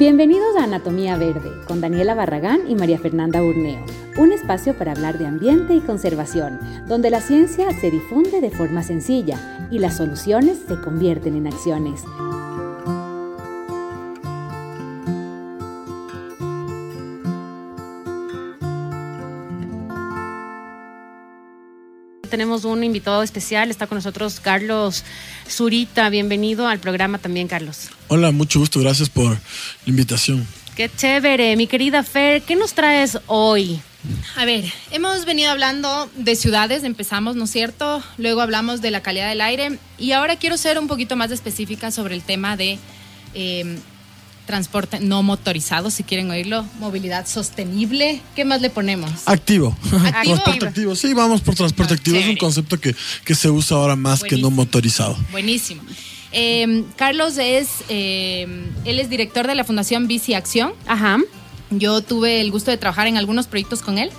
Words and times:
Bienvenidos 0.00 0.56
a 0.56 0.64
Anatomía 0.64 1.18
Verde 1.18 1.52
con 1.68 1.82
Daniela 1.82 2.14
Barragán 2.14 2.62
y 2.70 2.74
María 2.74 2.98
Fernanda 2.98 3.42
Urneo, 3.42 3.84
un 4.16 4.32
espacio 4.32 4.72
para 4.72 4.92
hablar 4.92 5.18
de 5.18 5.26
ambiente 5.26 5.74
y 5.74 5.80
conservación, 5.80 6.58
donde 6.88 7.10
la 7.10 7.20
ciencia 7.20 7.70
se 7.78 7.90
difunde 7.90 8.40
de 8.40 8.50
forma 8.50 8.82
sencilla 8.82 9.68
y 9.70 9.78
las 9.78 9.98
soluciones 9.98 10.58
se 10.66 10.80
convierten 10.80 11.36
en 11.36 11.48
acciones. 11.48 12.02
Tenemos 22.30 22.64
un 22.64 22.82
invitado 22.82 23.22
especial, 23.22 23.70
está 23.70 23.86
con 23.86 23.96
nosotros 23.96 24.40
Carlos 24.40 25.04
Zurita. 25.48 26.08
Bienvenido 26.08 26.68
al 26.68 26.78
programa 26.78 27.18
también, 27.18 27.48
Carlos. 27.48 27.88
Hola, 28.08 28.30
mucho 28.30 28.60
gusto, 28.60 28.80
gracias 28.80 29.10
por 29.10 29.32
la 29.32 29.38
invitación. 29.86 30.46
Qué 30.76 30.90
chévere, 30.96 31.56
mi 31.56 31.66
querida 31.66 32.02
Fer, 32.02 32.40
¿qué 32.42 32.56
nos 32.56 32.72
traes 32.72 33.18
hoy? 33.26 33.80
A 34.36 34.46
ver, 34.46 34.64
hemos 34.92 35.26
venido 35.26 35.50
hablando 35.50 36.08
de 36.16 36.34
ciudades, 36.36 36.84
empezamos, 36.84 37.36
¿no 37.36 37.44
es 37.44 37.50
cierto? 37.50 38.02
Luego 38.16 38.40
hablamos 38.40 38.80
de 38.80 38.90
la 38.90 39.02
calidad 39.02 39.28
del 39.28 39.42
aire 39.42 39.78
y 39.98 40.12
ahora 40.12 40.36
quiero 40.36 40.56
ser 40.56 40.78
un 40.78 40.86
poquito 40.86 41.16
más 41.16 41.30
específica 41.30 41.90
sobre 41.90 42.14
el 42.14 42.22
tema 42.22 42.56
de 42.56 42.78
eh, 43.34 43.78
transporte 44.50 44.98
no 44.98 45.22
motorizado, 45.22 45.90
si 45.90 46.02
quieren 46.02 46.28
oírlo, 46.28 46.66
movilidad 46.80 47.24
sostenible. 47.24 48.20
¿Qué 48.34 48.44
más 48.44 48.60
le 48.60 48.68
ponemos? 48.68 49.12
Activo. 49.26 49.76
transporte 50.24 50.66
activo. 50.66 50.96
Sí, 50.96 51.14
vamos 51.14 51.40
por 51.40 51.54
transporte 51.54 51.94
activo. 51.94 52.16
Es 52.16 52.26
un 52.26 52.36
concepto 52.36 52.80
que, 52.80 52.94
se 53.32 53.48
usa 53.48 53.76
ahora 53.76 53.94
más 53.94 54.24
que 54.24 54.36
no 54.36 54.50
motorizado. 54.50 55.16
Buenísimo. 55.30 55.82
Em, 56.32 56.84
Carlos 56.96 57.38
es, 57.38 57.68
em, 57.88 58.64
él 58.84 58.98
es 58.98 59.08
director 59.08 59.46
de 59.46 59.54
la 59.54 59.62
Fundación 59.62 60.08
Bici 60.08 60.34
Acción. 60.34 60.72
Ajá. 60.88 61.18
Yo 61.70 62.00
tuve 62.00 62.40
el 62.40 62.50
gusto 62.50 62.72
de 62.72 62.76
trabajar 62.76 63.06
en 63.06 63.16
algunos 63.16 63.46
proyectos 63.46 63.82
con 63.82 63.98
él. 63.98 64.10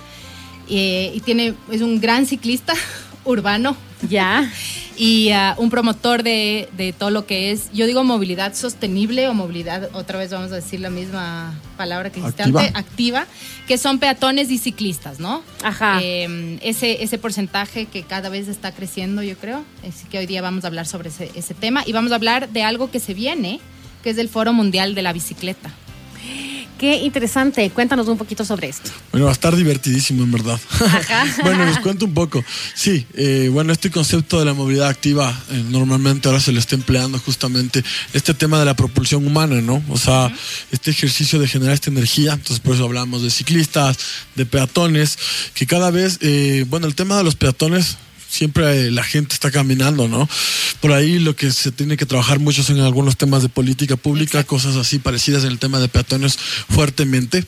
Eh, 0.70 1.12
y 1.14 1.20
tiene, 1.20 1.52
es 1.70 1.82
un 1.82 2.00
gran 2.00 2.24
ciclista 2.24 2.72
urbano. 3.24 3.76
Ya. 4.08 4.50
y 4.96 5.32
uh, 5.32 5.60
un 5.60 5.70
promotor 5.70 6.22
de, 6.22 6.68
de, 6.76 6.92
todo 6.92 7.10
lo 7.10 7.26
que 7.26 7.50
es, 7.50 7.70
yo 7.72 7.86
digo 7.86 8.04
movilidad 8.04 8.54
sostenible 8.54 9.28
o 9.28 9.34
movilidad, 9.34 9.88
otra 9.94 10.18
vez 10.18 10.30
vamos 10.30 10.52
a 10.52 10.56
decir 10.56 10.80
la 10.80 10.90
misma 10.90 11.54
palabra 11.76 12.10
que 12.10 12.20
dijiste 12.20 12.42
activa. 12.42 12.60
antes, 12.60 12.76
activa, 12.76 13.26
que 13.66 13.78
son 13.78 13.98
peatones 13.98 14.50
y 14.50 14.58
ciclistas, 14.58 15.18
¿no? 15.18 15.42
Ajá. 15.62 15.98
Eh, 16.02 16.58
ese, 16.62 17.02
ese 17.02 17.18
porcentaje 17.18 17.86
que 17.86 18.02
cada 18.02 18.28
vez 18.28 18.48
está 18.48 18.72
creciendo, 18.72 19.22
yo 19.22 19.36
creo. 19.36 19.64
Así 19.88 20.06
que 20.08 20.18
hoy 20.18 20.26
día 20.26 20.42
vamos 20.42 20.64
a 20.64 20.66
hablar 20.66 20.86
sobre 20.86 21.08
ese, 21.08 21.30
ese 21.34 21.54
tema 21.54 21.82
y 21.86 21.92
vamos 21.92 22.12
a 22.12 22.16
hablar 22.16 22.48
de 22.50 22.62
algo 22.62 22.90
que 22.90 23.00
se 23.00 23.14
viene, 23.14 23.60
que 24.02 24.10
es 24.10 24.18
el 24.18 24.28
Foro 24.28 24.52
Mundial 24.52 24.94
de 24.94 25.02
la 25.02 25.12
Bicicleta. 25.12 25.70
Qué 26.82 26.96
interesante. 26.96 27.70
Cuéntanos 27.70 28.08
un 28.08 28.18
poquito 28.18 28.44
sobre 28.44 28.68
esto. 28.68 28.90
Bueno, 29.12 29.26
va 29.26 29.30
a 29.30 29.34
estar 29.34 29.54
divertidísimo, 29.54 30.24
en 30.24 30.32
verdad. 30.32 30.58
bueno, 31.44 31.64
les 31.64 31.78
cuento 31.78 32.06
un 32.06 32.12
poco. 32.12 32.44
Sí, 32.74 33.06
eh, 33.14 33.48
bueno, 33.52 33.72
este 33.72 33.88
concepto 33.88 34.40
de 34.40 34.46
la 34.46 34.52
movilidad 34.52 34.88
activa 34.88 35.30
eh, 35.52 35.64
normalmente 35.70 36.26
ahora 36.26 36.40
se 36.40 36.50
lo 36.50 36.58
está 36.58 36.74
empleando 36.74 37.20
justamente 37.20 37.84
este 38.14 38.34
tema 38.34 38.58
de 38.58 38.64
la 38.64 38.74
propulsión 38.74 39.24
humana, 39.24 39.60
¿no? 39.60 39.80
O 39.90 39.96
sea, 39.96 40.34
este 40.72 40.90
ejercicio 40.90 41.38
de 41.38 41.46
generar 41.46 41.74
esta 41.74 41.88
energía. 41.88 42.32
Entonces, 42.32 42.58
por 42.58 42.74
eso 42.74 42.84
hablamos 42.84 43.22
de 43.22 43.30
ciclistas, 43.30 43.96
de 44.34 44.44
peatones, 44.44 45.20
que 45.54 45.68
cada 45.68 45.92
vez, 45.92 46.18
eh, 46.20 46.64
bueno, 46.68 46.88
el 46.88 46.96
tema 46.96 47.16
de 47.16 47.22
los 47.22 47.36
peatones 47.36 47.96
siempre 48.32 48.90
la 48.90 49.04
gente 49.04 49.34
está 49.34 49.50
caminando, 49.50 50.08
¿no? 50.08 50.26
Por 50.80 50.92
ahí 50.92 51.18
lo 51.18 51.36
que 51.36 51.52
se 51.52 51.70
tiene 51.70 51.98
que 51.98 52.06
trabajar 52.06 52.38
mucho 52.38 52.62
son 52.62 52.78
en 52.78 52.84
algunos 52.84 53.18
temas 53.18 53.42
de 53.42 53.50
política 53.50 53.96
pública, 53.96 54.42
cosas 54.44 54.76
así 54.76 54.98
parecidas 54.98 55.44
en 55.44 55.50
el 55.50 55.58
tema 55.58 55.80
de 55.80 55.88
peatones 55.88 56.38
fuertemente 56.38 57.44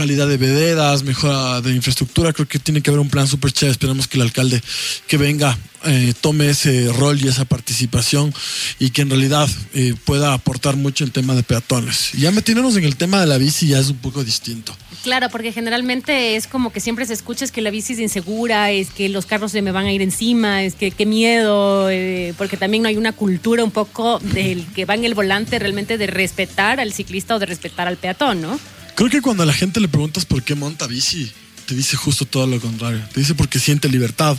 calidad 0.00 0.26
de 0.28 0.38
veredas, 0.38 1.02
mejora 1.02 1.60
de 1.60 1.74
infraestructura, 1.74 2.32
creo 2.32 2.48
que 2.48 2.58
tiene 2.58 2.80
que 2.80 2.88
haber 2.88 3.00
un 3.00 3.10
plan 3.10 3.26
súper 3.26 3.52
chévere. 3.52 3.72
Esperamos 3.72 4.08
que 4.08 4.16
el 4.16 4.22
alcalde 4.22 4.62
que 5.06 5.18
venga 5.18 5.58
eh, 5.84 6.14
tome 6.22 6.48
ese 6.48 6.90
rol 6.90 7.20
y 7.22 7.28
esa 7.28 7.44
participación 7.44 8.32
y 8.78 8.88
que 8.88 9.02
en 9.02 9.10
realidad 9.10 9.46
eh, 9.74 9.92
pueda 10.06 10.32
aportar 10.32 10.76
mucho 10.76 11.04
el 11.04 11.12
tema 11.12 11.34
de 11.34 11.42
peatones. 11.42 12.12
Ya 12.12 12.30
metiéndonos 12.30 12.78
en 12.78 12.84
el 12.84 12.96
tema 12.96 13.20
de 13.20 13.26
la 13.26 13.36
bici 13.36 13.66
ya 13.66 13.78
es 13.78 13.90
un 13.90 13.98
poco 13.98 14.24
distinto. 14.24 14.74
Claro, 15.02 15.28
porque 15.28 15.52
generalmente 15.52 16.34
es 16.34 16.46
como 16.46 16.72
que 16.72 16.80
siempre 16.80 17.04
se 17.04 17.12
escucha 17.12 17.44
es 17.44 17.52
que 17.52 17.60
la 17.60 17.68
bici 17.68 17.92
es 17.92 17.98
insegura, 17.98 18.70
es 18.70 18.88
que 18.88 19.10
los 19.10 19.26
carros 19.26 19.52
se 19.52 19.60
me 19.60 19.70
van 19.70 19.84
a 19.84 19.92
ir 19.92 20.00
encima, 20.00 20.62
es 20.62 20.76
que 20.76 20.92
qué 20.92 21.04
miedo, 21.04 21.90
eh, 21.90 22.32
porque 22.38 22.56
también 22.56 22.82
no 22.82 22.88
hay 22.88 22.96
una 22.96 23.12
cultura 23.12 23.62
un 23.62 23.70
poco 23.70 24.18
del 24.18 24.64
que 24.68 24.86
va 24.86 24.94
en 24.94 25.04
el 25.04 25.12
volante 25.12 25.58
realmente 25.58 25.98
de 25.98 26.06
respetar 26.06 26.80
al 26.80 26.94
ciclista 26.94 27.34
o 27.34 27.38
de 27.38 27.44
respetar 27.44 27.86
al 27.86 27.98
peatón, 27.98 28.40
¿no? 28.40 28.58
Creo 28.94 29.10
que 29.10 29.22
cuando 29.22 29.42
a 29.42 29.46
la 29.46 29.52
gente 29.52 29.80
le 29.80 29.88
preguntas 29.88 30.24
por 30.24 30.42
qué 30.42 30.54
monta 30.54 30.86
bici, 30.86 31.32
te 31.70 31.76
dice 31.76 31.96
justo 31.96 32.24
todo 32.24 32.48
lo 32.48 32.60
contrario. 32.60 33.00
Te 33.14 33.20
dice 33.20 33.36
porque 33.36 33.60
siente 33.60 33.88
libertad, 33.88 34.36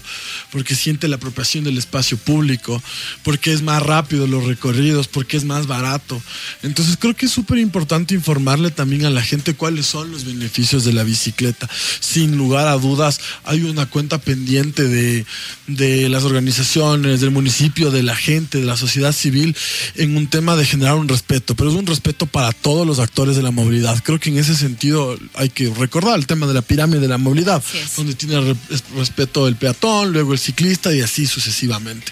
porque 0.51 0.75
siente 0.75 1.07
la 1.07 1.15
apropiación 1.15 1.63
del 1.63 1.77
espacio 1.77 2.17
público, 2.17 2.83
porque 3.23 3.53
es 3.53 3.61
más 3.61 3.81
rápido 3.81 4.27
los 4.27 4.43
recorridos, 4.43 5.07
porque 5.07 5.37
es 5.37 5.45
más 5.45 5.65
barato. 5.65 6.21
Entonces 6.61 6.97
creo 6.99 7.15
que 7.15 7.27
es 7.27 7.31
súper 7.31 7.59
importante 7.59 8.13
informarle 8.15 8.69
también 8.69 9.05
a 9.05 9.09
la 9.09 9.21
gente 9.21 9.53
cuáles 9.53 9.85
son 9.85 10.11
los 10.11 10.25
beneficios 10.25 10.83
de 10.83 10.91
la 10.91 11.03
bicicleta. 11.03 11.69
Sin 12.01 12.35
lugar 12.35 12.67
a 12.67 12.73
dudas, 12.73 13.21
hay 13.45 13.61
una 13.61 13.85
cuenta 13.85 14.17
pendiente 14.17 14.83
de, 14.83 15.25
de 15.67 16.09
las 16.09 16.25
organizaciones, 16.25 17.21
del 17.21 17.31
municipio, 17.31 17.91
de 17.91 18.03
la 18.03 18.17
gente, 18.17 18.59
de 18.59 18.65
la 18.65 18.75
sociedad 18.75 19.13
civil, 19.13 19.55
en 19.95 20.17
un 20.17 20.27
tema 20.27 20.57
de 20.57 20.65
generar 20.65 20.95
un 20.95 21.07
respeto, 21.07 21.55
pero 21.55 21.69
es 21.69 21.77
un 21.77 21.87
respeto 21.87 22.25
para 22.25 22.51
todos 22.51 22.85
los 22.85 22.99
actores 22.99 23.37
de 23.37 23.41
la 23.41 23.51
movilidad. 23.51 24.03
Creo 24.03 24.19
que 24.19 24.31
en 24.31 24.37
ese 24.37 24.53
sentido 24.53 25.17
hay 25.35 25.47
que 25.47 25.73
recordar 25.73 26.19
el 26.19 26.27
tema 26.27 26.45
de 26.45 26.55
la 26.55 26.61
pirámide 26.61 26.99
de 26.99 27.07
la 27.07 27.20
movilidad, 27.21 27.63
donde 27.95 28.15
tiene 28.15 28.55
respeto 28.95 29.47
el 29.47 29.55
peatón, 29.55 30.11
luego 30.11 30.33
el 30.33 30.39
ciclista 30.39 30.93
y 30.93 31.01
así 31.01 31.25
sucesivamente. 31.25 32.11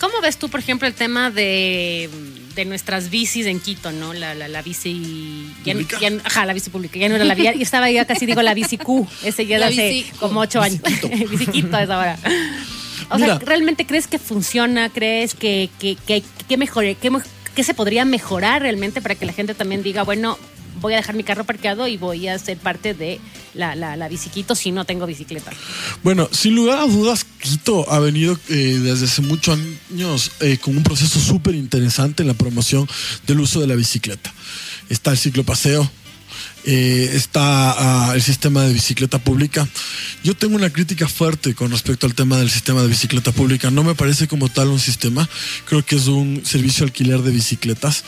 ¿Cómo 0.00 0.20
ves 0.20 0.36
tú, 0.36 0.48
por 0.48 0.60
ejemplo, 0.60 0.86
el 0.86 0.94
tema 0.94 1.30
de, 1.30 2.08
nuestras 2.66 3.10
bicis 3.10 3.46
en 3.46 3.58
Quito, 3.60 3.90
no? 3.90 4.12
La, 4.12 4.34
la, 4.34 4.62
bici. 4.62 5.52
Ya, 5.64 5.74
ajá, 6.24 6.46
la 6.46 6.52
bici 6.52 6.70
pública. 6.70 6.98
Ya 6.98 7.08
no 7.08 7.16
era 7.16 7.24
la 7.24 7.34
vía. 7.34 7.54
Y 7.54 7.62
estaba 7.62 7.90
ya 7.90 8.04
casi 8.04 8.26
digo 8.26 8.42
la 8.42 8.54
bici 8.54 8.78
Q. 8.78 9.06
Ese 9.24 9.46
ya 9.46 9.64
hace 9.66 10.06
como 10.20 10.40
ocho 10.40 10.60
años. 10.60 10.80
Biciquito 11.30 11.76
es 11.78 11.90
ahora. 11.90 12.16
O 13.10 13.18
sea, 13.18 13.38
¿realmente 13.38 13.86
crees 13.86 14.06
que 14.06 14.18
funciona? 14.18 14.88
¿Crees 14.88 15.34
que, 15.34 15.68
que, 15.80 15.96
que, 15.96 16.22
que 16.48 16.56
mejore? 16.56 16.96
¿Qué 16.96 17.64
se 17.64 17.74
podría 17.74 18.04
mejorar 18.04 18.62
realmente 18.62 19.02
para 19.02 19.16
que 19.16 19.26
la 19.26 19.32
gente 19.32 19.54
también 19.54 19.82
diga, 19.82 20.04
bueno, 20.04 20.38
voy 20.80 20.94
a 20.94 20.96
dejar 20.96 21.14
mi 21.14 21.24
carro 21.24 21.44
parqueado 21.44 21.86
y 21.88 21.96
voy 21.96 22.28
a 22.28 22.38
ser 22.38 22.58
parte 22.58 22.94
de 22.94 23.20
la, 23.54 23.74
la, 23.74 23.96
la 23.96 24.08
si 24.54 24.72
no 24.72 24.84
tengo 24.84 25.06
bicicleta. 25.06 25.52
Bueno, 26.02 26.28
sin 26.32 26.54
lugar 26.54 26.78
a 26.78 26.86
dudas, 26.86 27.24
Quito 27.40 27.90
ha 27.90 27.98
venido 28.00 28.38
eh, 28.48 28.80
desde 28.82 29.06
hace 29.06 29.22
muchos 29.22 29.58
años 29.90 30.32
eh, 30.40 30.58
con 30.58 30.76
un 30.76 30.82
proceso 30.82 31.20
súper 31.20 31.54
interesante 31.54 32.22
en 32.22 32.28
la 32.28 32.34
promoción 32.34 32.88
del 33.26 33.40
uso 33.40 33.60
de 33.60 33.66
la 33.66 33.74
bicicleta. 33.74 34.32
Está 34.88 35.12
el 35.12 35.18
ciclopaseo, 35.18 35.88
eh, 36.70 37.12
está 37.14 38.10
ah, 38.10 38.12
el 38.14 38.20
sistema 38.20 38.62
de 38.64 38.74
bicicleta 38.74 39.18
pública. 39.18 39.66
Yo 40.22 40.34
tengo 40.34 40.54
una 40.54 40.68
crítica 40.68 41.08
fuerte 41.08 41.54
con 41.54 41.70
respecto 41.70 42.04
al 42.04 42.14
tema 42.14 42.36
del 42.36 42.50
sistema 42.50 42.82
de 42.82 42.88
bicicleta 42.88 43.32
pública. 43.32 43.70
No 43.70 43.84
me 43.84 43.94
parece 43.94 44.28
como 44.28 44.50
tal 44.50 44.68
un 44.68 44.78
sistema. 44.78 45.26
Creo 45.64 45.82
que 45.82 45.96
es 45.96 46.08
un 46.08 46.42
servicio 46.44 46.84
alquiler 46.84 47.22
de 47.22 47.30
bicicletas. 47.30 48.04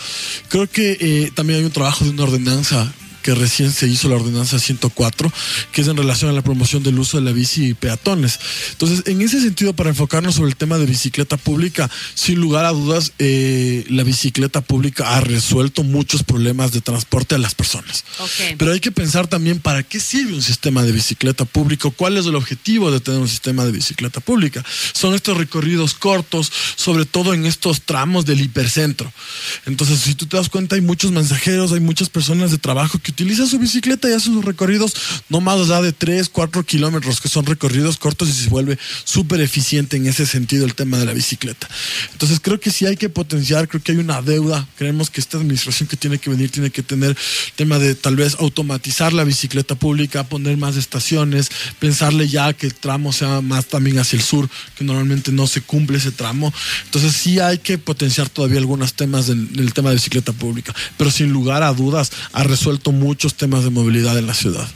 Creo 0.51 0.69
que 0.69 0.99
eh, 1.01 1.33
también 1.35 1.61
hay 1.61 1.65
un 1.65 1.71
trabajo 1.71 2.05
de 2.05 2.11
una 2.11 2.25
ordenanza 2.25 2.93
que 3.23 3.35
recién 3.35 3.73
se 3.73 3.87
hizo 3.87 4.09
la 4.09 4.17
ordenanza 4.17 4.59
104, 4.59 5.33
que 5.73 5.81
es 5.83 5.89
en 5.89 5.97
relación 5.97 6.31
a 6.31 6.35
la 6.35 6.43
promoción 6.43 6.83
del 6.83 6.99
uso 6.99 7.19
de 7.19 7.25
la 7.25 7.33
bici 7.33 7.69
y 7.69 7.75
peatones. 7.75 8.39
Entonces, 8.73 9.03
en 9.07 9.21
ese 9.21 9.41
sentido, 9.41 9.75
para 9.75 9.91
enfocarnos 9.91 10.35
sobre 10.35 10.51
el 10.51 10.57
tema 10.57 10.79
de 10.79 10.87
bicicleta 10.87 11.37
pública, 11.37 11.91
sin 12.15 12.41
lugar 12.41 12.65
a 12.65 12.71
dudas, 12.71 13.13
eh, 13.19 13.85
la 13.89 14.03
bicicleta 14.03 14.61
pública 14.61 15.17
ha 15.17 15.21
resuelto 15.21 15.83
muchos 15.83 16.23
problemas 16.23 16.73
de 16.73 16.81
transporte 16.81 17.35
a 17.35 17.39
las 17.39 17.55
personas. 17.55 18.05
Pero 18.59 18.73
hay 18.73 18.81
que 18.81 18.93
pensar 18.93 19.27
también 19.27 19.61
para 19.61 19.83
qué 19.83 20.01
sirve 20.01 20.35
un 20.35 20.43
sistema 20.43 20.83
de 20.83 20.93
bicicleta 20.93 21.45
público, 21.45 21.91
cuál 21.91 22.17
es 22.17 22.27
el 22.27 22.35
objetivo 22.35 22.91
de 22.91 23.01
tener 23.01 23.21
un 23.21 23.29
sistema 23.29 23.65
de 23.65 23.73
bicicleta 23.73 24.21
pública. 24.21 24.65
Son 24.93 25.15
estos 25.15 25.37
recorridos 25.37 25.95
cortos, 25.95 26.53
sobre 26.77 27.05
todo 27.05 27.35
en 27.35 27.47
estos 27.47 27.83
tramos 27.83 28.25
del 28.25 28.41
hipercentro. 28.41 29.13
Entonces, 29.67 30.01
si 30.01 30.15
tú 30.15 30.27
te 30.27 30.37
das 30.37 30.49
cuenta, 30.49 30.77
hay 30.77 30.81
muchos 30.81 31.11
mensajeros, 31.11 31.73
hay 31.73 31.81
muchas 31.81 32.09
personas 32.09 32.51
de 32.51 32.59
trabajo 32.59 32.99
que 32.99 33.10
que 33.11 33.23
utilizan 33.25 33.47
su 33.47 33.59
bicicleta 33.59 34.09
y 34.09 34.13
hacen 34.13 34.35
sus 34.35 34.45
recorridos 34.45 34.95
no 35.29 35.41
más 35.41 35.61
allá 35.61 35.81
de 35.83 35.93
3, 35.93 36.29
4 36.29 36.65
kilómetros, 36.65 37.21
que 37.21 37.29
son 37.29 37.47
recorridos 37.47 37.97
cortos 37.97 38.29
y 38.29 38.33
se 38.33 38.49
vuelve 38.49 38.79
súper 39.05 39.41
eficiente 39.41 39.97
en 39.97 40.07
ese 40.07 40.27
sentido 40.27 40.65
el 40.65 40.75
tema 40.75 40.99
de 40.99 41.07
la 41.07 41.13
bicicleta. 41.13 41.69
Entonces 42.13 42.41
creo 42.41 42.61
que 42.61 42.71
sí 42.71 42.87
hay 42.87 42.97
que 42.97 43.09
potenciar, 43.09 43.69
creo 43.69 43.83
que 43.83 43.93
hay 43.93 43.99
una 43.99 44.23
deuda, 44.23 44.67
creemos 44.77 45.11
que 45.11 45.21
esta 45.21 45.39
administración 45.39 45.89
que 45.89 45.97
tiene 45.97 46.19
que 46.19 46.31
venir 46.31 46.51
tiene 46.51 46.71
que 46.71 46.83
tener 46.83 47.17
tema 47.57 47.79
de 47.79 47.95
tal 47.95 48.17
vez 48.17 48.37
automatizar 48.39 49.13
la 49.13 49.25
bicicleta 49.25 49.75
pública, 49.75 50.25
poner 50.25 50.57
más 50.57 50.77
estaciones, 50.77 51.51
pensarle 51.79 52.29
ya 52.29 52.53
que 52.53 52.67
el 52.67 52.75
tramo 52.75 53.13
sea 53.13 53.41
más 53.41 53.67
también 53.67 53.99
hacia 53.99 54.17
el 54.17 54.23
sur, 54.23 54.49
que 54.77 54.85
normalmente 54.85 55.33
no 55.33 55.47
se 55.47 55.61
cumple 55.63 55.99
ese 55.99 56.13
tramo. 56.13 56.53
Entonces 56.85 57.15
sí 57.15 57.39
hay 57.39 57.59
que 57.59 57.79
potenciar 57.79 58.29
todavía 58.29 58.59
algunos 58.59 58.95
temas 58.95 59.27
del, 59.27 59.53
del 59.53 59.73
tema 59.73 59.91
de 59.91 59.97
bicicleta 59.97 60.33
pública, 60.33 60.75
pero 60.97 61.11
sin 61.11 61.33
lugar 61.33 61.63
a 61.63 61.73
dudas 61.73 62.13
ha 62.33 62.45
resuelto 62.45 62.93
muchos 63.01 63.35
temas 63.35 63.65
de 63.65 63.71
movilidad 63.71 64.17
en 64.19 64.27
la 64.27 64.35
ciudad. 64.35 64.69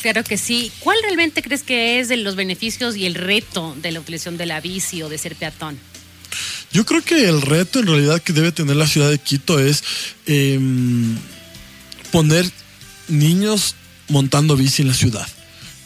Claro 0.00 0.24
que 0.24 0.38
sí. 0.38 0.72
¿Cuál 0.80 0.96
realmente 1.02 1.42
crees 1.42 1.62
que 1.62 2.00
es 2.00 2.08
de 2.08 2.16
los 2.16 2.36
beneficios 2.36 2.96
y 2.96 3.04
el 3.04 3.14
reto 3.14 3.76
de 3.82 3.92
la 3.92 4.00
utilización 4.00 4.38
de 4.38 4.46
la 4.46 4.60
bici 4.60 5.02
o 5.02 5.08
de 5.08 5.18
ser 5.18 5.36
peatón? 5.36 5.78
Yo 6.72 6.86
creo 6.86 7.02
que 7.02 7.28
el 7.28 7.42
reto 7.42 7.80
en 7.80 7.86
realidad 7.86 8.22
que 8.22 8.32
debe 8.32 8.52
tener 8.52 8.76
la 8.76 8.86
ciudad 8.86 9.10
de 9.10 9.18
Quito 9.18 9.58
es 9.58 9.82
eh, 10.26 10.58
poner 12.12 12.48
niños 13.08 13.74
montando 14.08 14.56
bici 14.56 14.82
en 14.82 14.88
la 14.88 14.94
ciudad. 14.94 15.26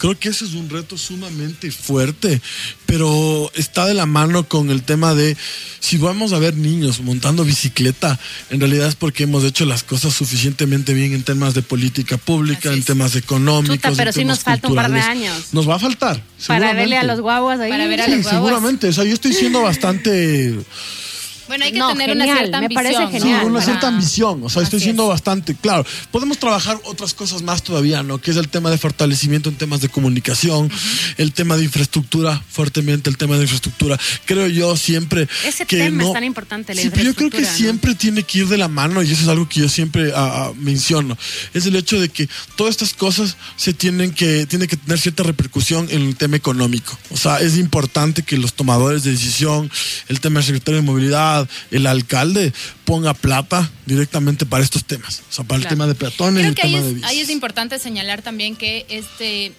Creo 0.05 0.19
que 0.19 0.29
ese 0.29 0.45
es 0.45 0.53
un 0.53 0.69
reto 0.69 0.99
sumamente 0.99 1.71
fuerte, 1.71 2.43
pero 2.85 3.51
está 3.55 3.87
de 3.87 3.95
la 3.95 4.05
mano 4.05 4.47
con 4.47 4.69
el 4.69 4.83
tema 4.83 5.15
de 5.15 5.35
si 5.81 5.97
vamos 5.97 6.35
a 6.35 6.39
ver 6.39 6.59
niños 6.59 7.01
montando 7.01 7.43
bicicleta, 7.43 8.21
en 8.51 8.61
realidad 8.61 8.89
es 8.89 8.97
porque 8.97 9.23
hemos 9.23 9.45
hecho 9.45 9.65
las 9.65 9.83
cosas 9.83 10.13
suficientemente 10.13 10.93
bien 10.93 11.15
en 11.15 11.23
temas 11.23 11.55
de 11.55 11.63
política 11.63 12.19
pública, 12.19 12.71
en 12.71 12.83
temas 12.83 13.17
económicos. 13.17 13.77
Chuta, 13.77 13.93
pero 13.97 14.13
sí 14.13 14.27
nos 14.27 14.41
falta 14.41 14.69
un 14.69 14.75
par 14.75 14.93
de 14.93 15.01
años. 15.01 15.55
Nos 15.55 15.67
va 15.67 15.77
a 15.77 15.79
faltar. 15.79 16.23
Para 16.47 16.75
verle 16.75 16.99
a 16.99 17.05
los 17.05 17.23
guaguas 17.23 17.59
ahí. 17.61 17.71
Para 17.71 17.87
ver 17.87 18.03
a 18.03 18.07
los 18.07 18.25
guaguas. 18.25 18.35
Seguramente, 18.35 18.89
o 18.89 18.93
sea, 18.93 19.05
yo 19.05 19.15
estoy 19.15 19.33
siendo 19.33 19.63
bastante 19.63 20.55
bueno, 21.49 21.65
hay 21.65 21.73
que 21.73 21.79
No, 21.79 21.89
tener 21.89 22.09
genial, 22.11 22.27
una 22.29 22.37
cierta 22.39 22.61
me 22.61 22.67
ambición. 22.67 22.85
parece 22.85 23.01
¿no? 23.05 23.11
Sí, 23.11 23.19
genial. 23.19 23.45
una 23.47 23.53
Para- 23.55 23.65
cierta 23.65 23.89
ambición, 23.89 24.41
o 24.45 24.49
sea, 24.49 24.63
estoy 24.63 24.77
Así 24.79 24.85
siendo 24.85 25.03
es. 25.05 25.09
bastante 25.11 25.55
claro. 25.55 25.85
Podemos 26.11 26.39
trabajar 26.39 26.79
otras 26.85 27.15
cosas 27.15 27.43
más 27.43 27.63
todavía, 27.63 28.03
¿no? 28.03 28.19
Que 28.19 28.31
es 28.31 28.37
el 28.37 28.49
tema 28.49 28.71
de 28.71 28.79
fortalecimiento 28.79 29.49
en 29.49 29.57
temas 29.57 29.81
de 29.81 29.89
comunicación, 29.89 30.71
el 31.17 31.33
tema 31.33 31.57
de 31.57 31.65
infraestructura, 31.65 32.43
fuertemente 32.51 33.11
el 33.11 33.17
tema 33.17 33.37
de 33.37 33.43
infraestructura. 33.43 33.99
Creo 34.25 34.47
yo 34.49 34.77
siempre 34.77 35.29
Ese 35.45 35.67
que 35.67 35.77
tema 35.79 36.03
no- 36.03 36.09
es 36.09 36.15
tan 36.15 36.25
importante, 36.25 36.75
la 36.75 36.83
Sí, 36.83 36.91
pero 36.91 37.05
yo 37.05 37.15
creo 37.15 37.31
que 37.31 37.37
infraestructura, 37.39 37.51
¿no? 37.53 37.59
siempre 37.59 37.95
tiene 37.95 38.23
que 38.23 38.39
ir 38.39 38.49
de 38.49 38.59
la 38.59 38.69
mano 38.69 39.03
y 39.03 39.11
eso 39.11 39.23
es 39.23 39.29
algo 39.29 39.49
que 39.49 39.61
yo 39.61 39.69
siempre 39.69 40.13
ah, 40.15 40.47
ah, 40.49 40.53
menciono. 40.59 41.17
Es 41.53 41.67
el 41.67 41.77
hecho 41.77 42.01
de 42.01 42.09
que 42.09 42.29
todas 42.57 42.71
estas 42.73 42.93
cosas 42.95 43.37
se 43.57 43.73
tienen 43.75 44.13
que 44.13 44.47
tiene 44.47 44.67
que 44.69 44.77
tener 44.77 44.99
cierta 44.99 45.23
repercusión 45.23 45.89
en 45.91 46.03
el 46.03 46.17
tema 46.17 46.37
económico. 46.37 46.97
O 47.11 47.17
sea, 47.17 47.41
es 47.41 47.57
importante 47.57 48.23
que 48.23 48.37
los 48.37 48.55
tomadores 48.55 49.03
de 49.05 49.13
decisión, 49.13 49.71
el 50.09 50.21
tema 50.21 50.41
del 50.41 50.47
secretario 50.47 50.81
de 50.81 50.87
movilidad, 50.87 51.34
el 51.71 51.87
alcalde 51.87 52.53
ponga 52.85 53.15
plata 53.15 53.71
directamente 53.87 54.47
para 54.47 54.63
estos 54.65 54.85
temas. 54.85 55.23
O 55.31 55.33
sea, 55.33 55.45
para 55.45 55.63
el 55.63 55.69
tema 55.69 55.87
de 55.87 55.95
peatones 55.95 56.41
y 56.45 56.47
Creo 56.47 56.49
el 56.51 56.55
que 56.55 56.63
ahí 56.63 56.73
tema 56.73 56.83
de 56.83 56.89
es, 56.89 56.95
bicis. 56.95 57.11
ahí 57.11 57.21
es 57.21 57.31
importante 57.31 57.79
señalar 57.79 58.23
también 58.23 58.57
que 58.57 58.87
este 58.89 59.53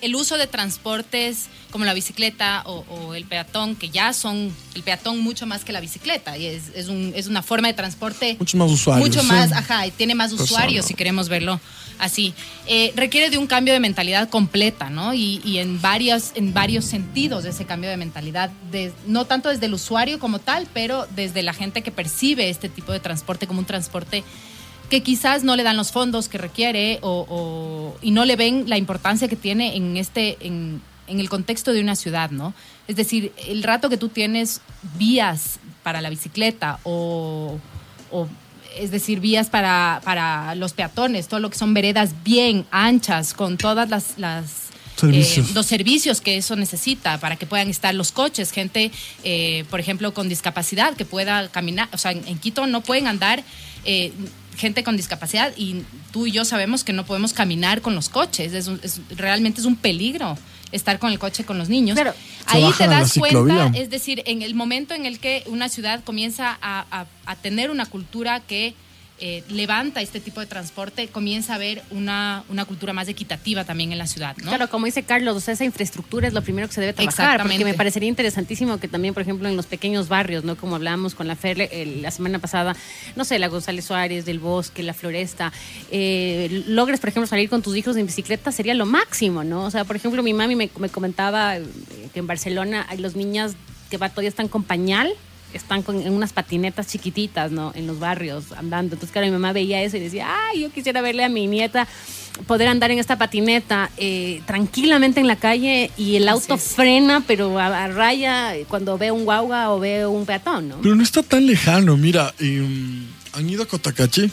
el 0.00 0.14
uso 0.16 0.36
de 0.36 0.46
transportes 0.46 1.46
como 1.70 1.84
la 1.84 1.94
bicicleta 1.94 2.62
o, 2.66 2.84
o 2.90 3.14
el 3.14 3.24
peatón, 3.24 3.76
que 3.76 3.90
ya 3.90 4.12
son 4.12 4.52
el 4.74 4.82
peatón 4.82 5.20
mucho 5.20 5.46
más 5.46 5.64
que 5.64 5.72
la 5.72 5.80
bicicleta, 5.80 6.36
y 6.38 6.46
es, 6.46 6.64
es, 6.74 6.88
un- 6.88 7.12
es 7.14 7.26
una 7.26 7.42
forma 7.42 7.68
de 7.68 7.74
transporte 7.74 8.36
Muchos 8.38 8.54
más 8.58 8.70
usuarios. 8.70 9.06
mucho 9.08 9.20
sí. 9.20 9.26
más, 9.26 9.52
ajá, 9.52 9.86
y 9.86 9.90
tiene 9.90 10.14
más 10.14 10.32
usuarios 10.32 10.86
si 10.86 10.94
queremos 10.94 11.28
verlo 11.28 11.60
así. 11.98 12.32
Eh, 12.68 12.92
requiere 12.96 13.28
de 13.28 13.38
un 13.38 13.46
cambio 13.46 13.74
de 13.74 13.80
mentalidad 13.80 14.28
completa, 14.30 14.88
¿no? 14.88 15.14
Y, 15.14 15.40
y 15.44 15.58
en, 15.58 15.80
varios, 15.82 16.30
en 16.36 16.54
varios 16.54 16.84
sentidos 16.84 17.44
ese 17.44 17.64
cambio 17.66 17.90
de 17.90 17.96
mentalidad, 17.96 18.50
de, 18.70 18.92
no 19.06 19.24
tanto 19.26 19.48
desde 19.48 19.66
el 19.66 19.74
usuario 19.74 20.18
como 20.20 20.38
tal, 20.38 20.68
pero 20.72 21.06
desde 21.16 21.42
la 21.42 21.52
gente 21.52 21.82
que 21.82 21.90
percibe 21.90 22.50
este 22.50 22.68
tipo 22.68 22.92
de 22.92 23.00
transporte 23.00 23.46
como 23.46 23.58
un 23.60 23.66
transporte 23.66 24.22
que 24.90 25.02
quizás 25.02 25.44
no 25.44 25.54
le 25.56 25.62
dan 25.62 25.76
los 25.76 25.92
fondos 25.92 26.28
que 26.28 26.38
requiere 26.38 26.98
o, 27.02 27.26
o- 27.28 27.98
y 28.02 28.10
no 28.10 28.24
le 28.24 28.36
ven 28.36 28.64
la 28.68 28.78
importancia 28.78 29.28
que 29.28 29.36
tiene 29.36 29.76
en 29.76 29.96
este 29.96 30.36
en, 30.40 30.80
en 31.06 31.20
el 31.20 31.28
contexto 31.28 31.72
de 31.72 31.80
una 31.80 31.94
ciudad, 31.96 32.30
¿no? 32.30 32.54
Es 32.86 32.96
decir, 32.96 33.32
el 33.46 33.62
rato 33.62 33.88
que 33.90 33.96
tú 33.98 34.08
tienes 34.08 34.60
vías 34.98 35.58
para 35.82 36.00
la 36.00 36.10
bicicleta 36.10 36.78
o, 36.84 37.58
o, 38.10 38.28
es 38.78 38.90
decir, 38.90 39.20
vías 39.20 39.48
para, 39.50 40.00
para 40.04 40.54
los 40.54 40.72
peatones, 40.72 41.28
todo 41.28 41.40
lo 41.40 41.50
que 41.50 41.58
son 41.58 41.74
veredas 41.74 42.10
bien 42.24 42.64
anchas, 42.70 43.34
con 43.34 43.56
todas 43.58 43.88
las, 43.88 44.18
las 44.18 44.44
Servicios. 44.96 45.50
eh, 45.50 45.52
los 45.54 45.66
servicios 45.66 46.20
que 46.20 46.36
eso 46.36 46.56
necesita 46.56 47.18
para 47.18 47.36
que 47.36 47.46
puedan 47.46 47.68
estar 47.68 47.94
los 47.94 48.10
coches, 48.12 48.50
gente, 48.52 48.90
eh, 49.24 49.64
por 49.70 49.80
ejemplo, 49.80 50.12
con 50.12 50.28
discapacidad 50.28 50.94
que 50.94 51.04
pueda 51.04 51.48
caminar. 51.48 51.88
O 51.92 51.98
sea, 51.98 52.12
en, 52.12 52.26
en 52.26 52.38
Quito 52.38 52.66
no 52.66 52.80
pueden 52.82 53.06
andar 53.06 53.42
eh, 53.84 54.12
gente 54.58 54.82
con 54.84 54.96
discapacidad 54.96 55.52
y 55.56 55.82
tú 56.12 56.26
y 56.26 56.32
yo 56.32 56.44
sabemos 56.44 56.84
que 56.84 56.92
no 56.92 57.06
podemos 57.06 57.32
caminar 57.32 57.80
con 57.80 57.94
los 57.94 58.08
coches. 58.10 58.52
Es 58.52 58.66
un- 58.66 58.80
es- 58.82 59.00
realmente 59.16 59.60
es 59.60 59.66
un 59.66 59.76
peligro 59.76 60.36
estar 60.72 60.98
con 60.98 61.10
el 61.12 61.18
coche 61.18 61.44
con 61.44 61.56
los 61.56 61.68
niños. 61.70 61.96
Pero- 61.96 62.12
Ahí 62.46 62.62
te 62.76 62.84
das 63.00 63.12
cuenta, 63.20 63.38
es 63.74 63.88
decir, 63.90 64.22
en 64.26 64.42
el 64.42 64.54
momento 64.54 64.94
en 64.94 65.06
el 65.06 65.18
que 65.18 65.42
una 65.46 65.68
ciudad 65.68 66.02
comienza 66.04 66.58
a, 66.60 66.84
a- 66.90 67.06
a 67.26 67.36
tener 67.36 67.70
una 67.70 67.86
cultura 67.86 68.40
que 68.40 68.74
eh, 69.20 69.42
levanta 69.48 70.00
este 70.00 70.20
tipo 70.20 70.40
de 70.40 70.46
transporte, 70.46 71.08
comienza 71.08 71.52
a 71.52 71.56
haber 71.56 71.82
una, 71.90 72.44
una 72.48 72.64
cultura 72.64 72.92
más 72.92 73.08
equitativa 73.08 73.64
también 73.64 73.92
en 73.92 73.98
la 73.98 74.06
ciudad, 74.06 74.36
¿no? 74.36 74.48
Claro, 74.48 74.68
como 74.70 74.86
dice 74.86 75.02
Carlos, 75.02 75.36
o 75.36 75.40
sea, 75.40 75.54
esa 75.54 75.64
infraestructura 75.64 76.28
es 76.28 76.34
lo 76.34 76.42
primero 76.42 76.68
que 76.68 76.74
se 76.74 76.80
debe 76.80 76.92
trabajar, 76.92 77.42
porque 77.42 77.64
me 77.64 77.74
parecería 77.74 78.08
interesantísimo 78.08 78.78
que 78.78 78.88
también, 78.88 79.14
por 79.14 79.22
ejemplo, 79.22 79.48
en 79.48 79.56
los 79.56 79.66
pequeños 79.66 80.08
barrios, 80.08 80.44
¿no? 80.44 80.56
Como 80.56 80.76
hablábamos 80.76 81.14
con 81.14 81.26
la 81.26 81.36
Fer 81.36 81.60
eh, 81.60 81.98
la 82.00 82.10
semana 82.10 82.38
pasada, 82.38 82.76
no 83.16 83.24
sé, 83.24 83.38
la 83.38 83.48
González 83.48 83.84
Suárez, 83.84 84.24
del 84.24 84.38
Bosque, 84.38 84.82
la 84.82 84.94
Floresta, 84.94 85.52
eh, 85.90 86.64
logres, 86.66 87.00
por 87.00 87.08
ejemplo, 87.08 87.26
salir 87.26 87.48
con 87.48 87.62
tus 87.62 87.76
hijos 87.76 87.96
en 87.96 88.06
bicicleta, 88.06 88.52
sería 88.52 88.74
lo 88.74 88.86
máximo, 88.86 89.44
¿no? 89.44 89.64
O 89.64 89.70
sea, 89.70 89.84
por 89.84 89.96
ejemplo, 89.96 90.22
mi 90.22 90.32
mami 90.32 90.54
me, 90.54 90.70
me 90.78 90.88
comentaba 90.88 91.56
eh, 91.56 91.64
que 92.12 92.20
en 92.20 92.26
Barcelona 92.26 92.86
hay 92.88 92.98
los 92.98 93.16
niñas 93.16 93.56
que 93.90 93.96
va, 93.96 94.08
todavía 94.08 94.28
están 94.28 94.48
con 94.48 94.62
pañal, 94.62 95.12
están 95.52 95.82
con, 95.82 96.00
en 96.00 96.12
unas 96.12 96.32
patinetas 96.32 96.86
chiquititas, 96.88 97.50
¿no? 97.50 97.72
En 97.74 97.86
los 97.86 97.98
barrios 97.98 98.52
andando. 98.52 98.94
Entonces, 98.94 99.12
claro, 99.12 99.26
mi 99.26 99.32
mamá 99.32 99.52
veía 99.52 99.82
eso 99.82 99.96
y 99.96 100.00
decía, 100.00 100.26
ay, 100.28 100.62
yo 100.62 100.70
quisiera 100.70 101.00
verle 101.00 101.24
a 101.24 101.28
mi 101.28 101.46
nieta 101.46 101.86
poder 102.46 102.68
andar 102.68 102.90
en 102.90 102.98
esta 102.98 103.18
patineta 103.18 103.90
eh, 103.96 104.42
tranquilamente 104.46 105.20
en 105.20 105.26
la 105.26 105.36
calle 105.36 105.90
y 105.96 106.16
el 106.16 106.28
auto 106.28 106.56
frena, 106.56 107.24
pero 107.26 107.58
a, 107.58 107.84
a 107.84 107.88
raya 107.88 108.54
cuando 108.68 108.96
ve 108.98 109.10
un 109.10 109.24
guagua 109.24 109.72
o 109.72 109.80
ve 109.80 110.06
un 110.06 110.24
peatón, 110.24 110.68
¿no? 110.68 110.80
Pero 110.80 110.94
no 110.94 111.02
está 111.02 111.22
tan 111.22 111.46
lejano, 111.46 111.96
mira, 111.96 112.32
em, 112.38 113.06
han 113.32 113.50
ido 113.50 113.62
a 113.62 113.66
Cotacachi 113.66 114.30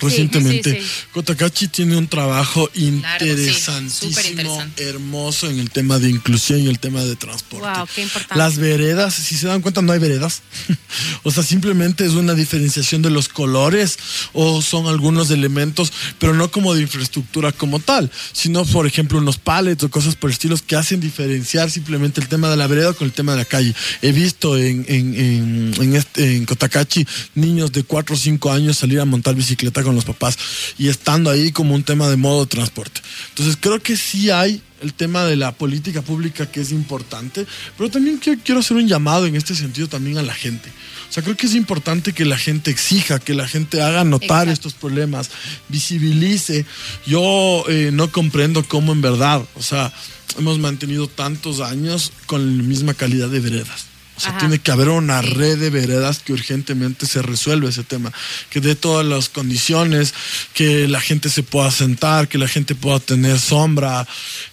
recientemente. 0.00 0.74
sí, 0.74 0.80
sí. 0.80 0.90
Cotacachi 1.12 1.68
tiene 1.68 1.96
un 1.96 2.06
trabajo 2.08 2.70
sí, 2.74 2.86
interesantísimo, 2.86 4.62
hermoso 4.76 5.48
en 5.50 5.58
el 5.58 5.70
tema 5.70 5.98
de 5.98 6.10
inclusión 6.10 6.60
y 6.60 6.68
el 6.68 6.78
tema 6.78 7.02
de 7.04 7.16
transporte. 7.16 7.66
Wow, 7.68 7.86
qué 7.94 8.02
importante. 8.02 8.36
Las 8.36 8.58
veredas, 8.58 9.14
si 9.14 9.36
se 9.36 9.46
dan 9.46 9.60
cuenta, 9.62 9.82
no 9.82 9.92
hay 9.92 9.98
veredas. 9.98 10.42
o 11.22 11.30
sea, 11.30 11.42
simplemente 11.42 12.04
es 12.04 12.12
una 12.12 12.34
diferenciación 12.34 13.02
de 13.02 13.10
los 13.10 13.28
colores 13.28 13.98
o 14.32 14.62
son 14.62 14.86
algunos 14.86 15.30
elementos, 15.30 15.92
pero 16.18 16.34
no 16.34 16.50
como 16.50 16.74
de 16.74 16.82
infraestructura 16.82 17.52
como 17.52 17.78
tal, 17.80 18.10
sino, 18.32 18.64
por 18.64 18.86
ejemplo, 18.86 19.18
unos 19.18 19.38
pallets 19.38 19.82
o 19.84 19.90
cosas 19.90 20.16
por 20.16 20.30
el 20.30 20.32
estilo 20.34 20.56
que 20.66 20.76
hacen 20.76 21.00
diferenciar 21.00 21.70
simplemente 21.70 22.20
el 22.20 22.28
tema 22.28 22.48
de 22.50 22.56
la 22.56 22.66
vereda 22.66 22.92
con 22.92 23.06
el 23.06 23.12
tema 23.12 23.32
de 23.32 23.38
la 23.38 23.44
calle. 23.44 23.74
He 24.02 24.12
visto 24.12 24.56
en, 24.56 24.84
en, 24.88 25.14
en, 25.14 25.74
en 25.80 25.96
este- 25.96 26.36
en 26.36 26.44
Cotacachi 26.44 27.06
niños 27.34 27.72
de 27.72 27.82
4 27.84 28.14
o 28.14 28.18
5 28.18 28.52
años 28.52 28.78
salir 28.78 29.00
a 29.00 29.04
montar 29.04 29.34
bicicleta 29.34 29.82
con 29.88 29.96
los 29.96 30.04
papás 30.04 30.38
y 30.78 30.88
estando 30.88 31.30
ahí 31.30 31.50
como 31.50 31.74
un 31.74 31.82
tema 31.82 32.08
de 32.08 32.16
modo 32.16 32.40
de 32.44 32.46
transporte. 32.46 33.00
Entonces, 33.30 33.56
creo 33.60 33.80
que 33.80 33.96
sí 33.96 34.30
hay 34.30 34.62
el 34.80 34.94
tema 34.94 35.24
de 35.24 35.36
la 35.36 35.52
política 35.52 36.02
pública 36.02 36.50
que 36.50 36.60
es 36.60 36.70
importante, 36.70 37.46
pero 37.76 37.90
también 37.90 38.18
quiero, 38.18 38.60
hacer 38.60 38.76
un 38.76 38.86
llamado 38.86 39.26
en 39.26 39.34
este 39.34 39.54
sentido 39.54 39.88
también 39.88 40.18
a 40.18 40.22
la 40.22 40.34
gente. 40.34 40.68
O 41.08 41.12
sea, 41.12 41.22
creo 41.22 41.36
que 41.36 41.46
es 41.46 41.54
importante 41.54 42.12
que 42.12 42.24
la 42.24 42.36
gente 42.36 42.70
exija, 42.70 43.18
que 43.18 43.34
la 43.34 43.48
gente 43.48 43.80
haga 43.80 44.04
notar 44.04 44.48
Exacto. 44.48 44.68
estos 44.68 44.74
problemas, 44.74 45.30
visibilice. 45.68 46.66
Yo 47.06 47.64
eh, 47.68 47.90
no 47.92 48.12
comprendo 48.12 48.62
cómo 48.62 48.92
en 48.92 49.00
verdad, 49.00 49.42
o 49.54 49.62
sea, 49.62 49.92
hemos 50.38 50.58
mantenido 50.58 51.08
tantos 51.08 51.60
años 51.60 52.12
con 52.26 52.58
la 52.58 52.62
misma 52.62 52.94
calidad 52.94 53.28
de 53.28 53.40
veredas. 53.40 53.87
O 54.18 54.20
sea, 54.20 54.30
Ajá. 54.30 54.40
tiene 54.40 54.58
que 54.58 54.72
haber 54.72 54.88
una 54.88 55.22
red 55.22 55.58
de 55.58 55.70
veredas 55.70 56.18
que 56.18 56.32
urgentemente 56.32 57.06
se 57.06 57.22
resuelva 57.22 57.68
ese 57.68 57.84
tema, 57.84 58.12
que 58.50 58.60
dé 58.60 58.74
todas 58.74 59.06
las 59.06 59.28
condiciones, 59.28 60.12
que 60.54 60.88
la 60.88 61.00
gente 61.00 61.28
se 61.28 61.44
pueda 61.44 61.70
sentar, 61.70 62.26
que 62.26 62.36
la 62.36 62.48
gente 62.48 62.74
pueda 62.74 62.98
tener 62.98 63.38
sombra, 63.38 64.08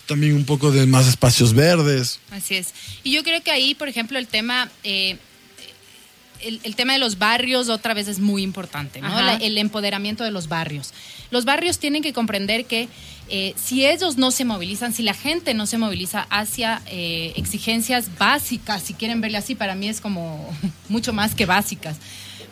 también 0.05 0.36
un 0.36 0.45
poco 0.45 0.69
de 0.69 0.86
más 0.86 1.07
espacios 1.07 1.55
verdes. 1.55 2.19
Así 2.29 2.53
es. 2.53 2.75
Y 3.03 3.12
yo 3.12 3.24
creo 3.24 3.41
que 3.41 3.50
ahí, 3.50 3.74
por 3.74 3.88
ejemplo, 3.88 4.19
el 4.19 4.27
tema, 4.27 4.69
eh, 4.84 5.17
el, 6.41 6.75
tema 6.75 6.93
de 6.93 7.00
los 7.00 7.17
barrios 7.17 7.67
otra 7.67 7.95
vez 7.95 8.07
es 8.07 8.19
muy 8.19 8.43
importante, 8.43 9.01
¿no? 9.01 9.19
el 9.41 9.57
empoderamiento 9.57 10.24
de 10.24 10.29
los 10.29 10.48
barrios. 10.48 10.93
Los 11.31 11.43
barrios 11.43 11.79
tienen 11.79 12.03
que 12.03 12.13
comprender 12.13 12.65
que 12.65 12.88
eh, 13.29 13.53
si 13.55 13.86
ellos 13.86 14.17
no 14.17 14.32
se 14.32 14.46
movilizan, 14.46 14.94
si 14.94 15.03
la 15.03 15.13
gente 15.13 15.53
no 15.53 15.65
se 15.65 15.77
moviliza 15.77 16.27
hacia 16.29 16.82
eh, 16.88 17.34
exigencias 17.36 18.17
básicas, 18.17 18.84
si 18.84 18.94
quieren 18.94 19.22
verle 19.22 19.38
así, 19.38 19.55
para 19.55 19.75
mí 19.75 19.88
es 19.88 20.01
como 20.01 20.48
mucho 20.89 21.13
más 21.13 21.36
que 21.36 21.46
básicas 21.46 21.98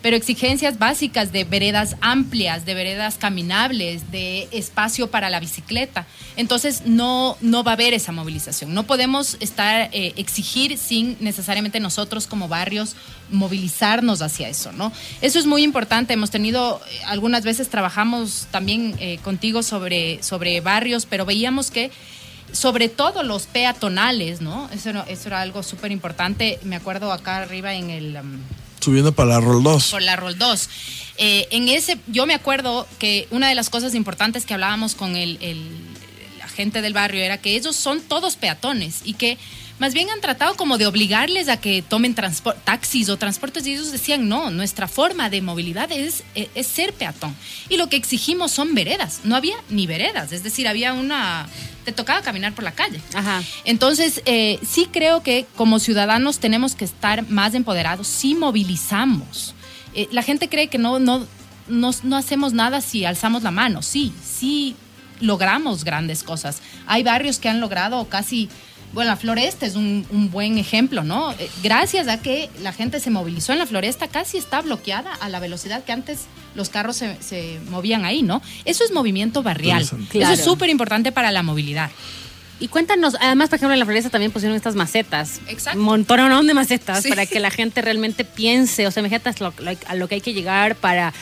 pero 0.03 0.17
exigencias 0.17 0.77
básicas 0.77 1.31
de 1.31 1.45
veredas 1.45 1.95
amplias, 2.01 2.65
de 2.65 2.73
veredas 2.73 3.17
caminables, 3.17 4.11
de 4.11 4.49
espacio 4.51 5.09
para 5.09 5.29
la 5.29 5.39
bicicleta. 5.39 6.05
Entonces 6.35 6.83
no, 6.85 7.37
no 7.39 7.63
va 7.63 7.71
a 7.71 7.73
haber 7.75 7.93
esa 7.93 8.11
movilización. 8.11 8.73
No 8.73 8.83
podemos 8.83 9.37
estar 9.39 9.89
eh, 9.93 10.13
exigir 10.17 10.77
sin 10.77 11.15
necesariamente 11.21 11.79
nosotros 11.79 12.27
como 12.27 12.49
barrios 12.49 12.97
movilizarnos 13.31 14.21
hacia 14.21 14.49
eso, 14.49 14.73
¿no? 14.73 14.91
Eso 15.21 15.39
es 15.39 15.45
muy 15.45 15.63
importante. 15.63 16.13
Hemos 16.13 16.31
tenido, 16.31 16.81
eh, 16.91 16.99
algunas 17.05 17.45
veces 17.45 17.69
trabajamos 17.69 18.47
también 18.51 18.95
eh, 18.99 19.19
contigo 19.23 19.63
sobre, 19.63 20.21
sobre 20.21 20.59
barrios, 20.59 21.05
pero 21.05 21.25
veíamos 21.25 21.71
que 21.71 21.91
sobre 22.51 22.89
todo 22.89 23.23
los 23.23 23.47
peatonales, 23.47 24.41
¿no? 24.41 24.69
Eso, 24.73 24.89
eso 25.07 25.27
era 25.29 25.39
algo 25.39 25.63
súper 25.63 25.93
importante. 25.93 26.59
Me 26.63 26.75
acuerdo 26.75 27.13
acá 27.13 27.37
arriba 27.37 27.73
en 27.73 27.89
el... 27.89 28.17
Um, 28.17 28.62
Subiendo 28.83 29.13
para 29.13 29.29
la 29.29 29.39
Rol 29.39 29.63
2. 29.63 29.91
Por 29.91 30.01
la 30.01 30.15
Rol 30.17 30.37
2. 30.37 30.69
Eh, 31.17 31.47
en 31.51 31.69
ese, 31.69 31.97
yo 32.07 32.25
me 32.25 32.33
acuerdo 32.33 32.85
que 32.99 33.27
una 33.31 33.47
de 33.47 33.55
las 33.55 33.69
cosas 33.69 33.95
importantes 33.95 34.45
que 34.45 34.53
hablábamos 34.53 34.93
con 34.93 35.15
el, 35.15 35.37
el, 35.41 35.69
la 36.37 36.49
gente 36.49 36.81
del 36.81 36.93
barrio 36.93 37.23
era 37.23 37.37
que 37.37 37.55
ellos 37.55 37.77
son 37.77 38.01
todos 38.01 38.35
peatones 38.35 39.01
y 39.05 39.13
que 39.13 39.37
más 39.79 39.93
bien 39.93 40.09
han 40.09 40.21
tratado 40.21 40.55
como 40.55 40.77
de 40.77 40.85
obligarles 40.85 41.49
a 41.49 41.57
que 41.57 41.81
tomen 41.81 42.15
taxis 42.15 43.09
o 43.09 43.17
transportes 43.17 43.65
y 43.67 43.73
ellos 43.73 43.91
decían, 43.91 44.29
no, 44.29 44.49
nuestra 44.49 44.87
forma 44.87 45.29
de 45.29 45.41
movilidad 45.41 45.91
es, 45.91 46.23
es, 46.35 46.49
es, 46.55 46.67
ser 46.67 46.93
peatón. 46.93 47.35
Y 47.69 47.77
lo 47.77 47.89
que 47.89 47.95
exigimos 47.95 48.51
son 48.51 48.75
veredas. 48.75 49.21
No 49.23 49.35
había 49.35 49.55
ni 49.69 49.87
veredas, 49.87 50.31
es 50.31 50.43
decir, 50.43 50.67
había 50.67 50.93
una 50.93 51.47
te 51.83 51.91
tocaba 51.91 52.21
caminar 52.21 52.53
por 52.53 52.63
la 52.63 52.71
calle. 52.71 52.99
Ajá. 53.13 53.43
Entonces, 53.65 54.21
eh, 54.25 54.59
sí 54.65 54.87
creo 54.91 55.21
que 55.21 55.45
como 55.55 55.79
ciudadanos 55.79 56.39
tenemos 56.39 56.75
que 56.75 56.85
estar 56.85 57.27
más 57.29 57.53
empoderados 57.53 58.07
si 58.07 58.35
movilizamos. 58.35 59.53
Eh, 59.93 60.07
la 60.11 60.23
gente 60.23 60.49
cree 60.49 60.67
que 60.67 60.77
no, 60.77 60.99
no, 60.99 61.27
no, 61.67 62.17
hacemos 62.17 62.53
nada 62.53 62.81
si 62.81 63.05
alzamos 63.05 63.43
la 63.43 63.51
mano. 63.51 63.81
Sí, 63.81 64.13
sí 64.23 64.75
logramos 65.19 65.83
grandes 65.83 66.23
cosas. 66.23 66.61
Hay 66.87 67.03
barrios 67.03 67.39
que 67.39 67.49
han 67.49 67.61
logrado 67.61 68.03
casi 68.09 68.49
bueno, 68.93 69.09
la 69.09 69.17
floresta 69.17 69.65
es 69.65 69.75
un, 69.75 70.05
un, 70.11 70.29
buen 70.29 70.57
ejemplo, 70.57 71.03
¿no? 71.03 71.31
Eh, 71.33 71.49
gracias 71.63 72.07
a 72.07 72.21
que 72.21 72.49
la 72.61 72.73
gente 72.73 72.99
se 72.99 73.09
movilizó 73.09 73.51
en 73.51 73.59
la 73.59 73.65
floresta, 73.65 74.07
casi 74.07 74.37
está 74.37 74.61
bloqueada 74.61 75.13
a 75.13 75.29
la 75.29 75.39
velocidad 75.39 75.83
que 75.83 75.91
antes 75.91 76.25
los 76.55 76.69
carros 76.69 76.97
se, 76.97 77.17
se 77.21 77.59
movían 77.69 78.05
ahí, 78.05 78.21
¿no? 78.21 78.41
Eso 78.65 78.83
es 78.83 78.91
movimiento 78.91 79.41
barrial. 79.41 79.81
Eso 79.81 79.97
es 80.13 80.43
súper 80.43 80.69
importante 80.69 81.11
para 81.11 81.31
la 81.31 81.41
movilidad. 81.41 81.89
Y 82.59 82.67
cuéntanos, 82.67 83.17
además, 83.19 83.49
por 83.49 83.57
ejemplo, 83.57 83.73
en 83.73 83.79
la 83.79 83.85
floresta 83.85 84.09
también 84.09 84.31
pusieron 84.31 84.55
estas 84.55 84.75
macetas. 84.75 85.41
Exacto. 85.47 85.79
Un 85.79 85.85
montón 85.85 86.47
de 86.47 86.53
macetas 86.53 87.05
para 87.07 87.25
que 87.25 87.39
la 87.39 87.51
gente 87.51 87.81
realmente 87.81 88.23
piense, 88.23 88.87
o 88.87 88.91
sea, 88.91 89.01
imagínate 89.01 89.31
a 89.85 89.95
lo 89.95 90.07
que 90.07 90.15
hay 90.15 90.21
que 90.21 90.33
llegar 90.33 90.75
para 90.75 91.13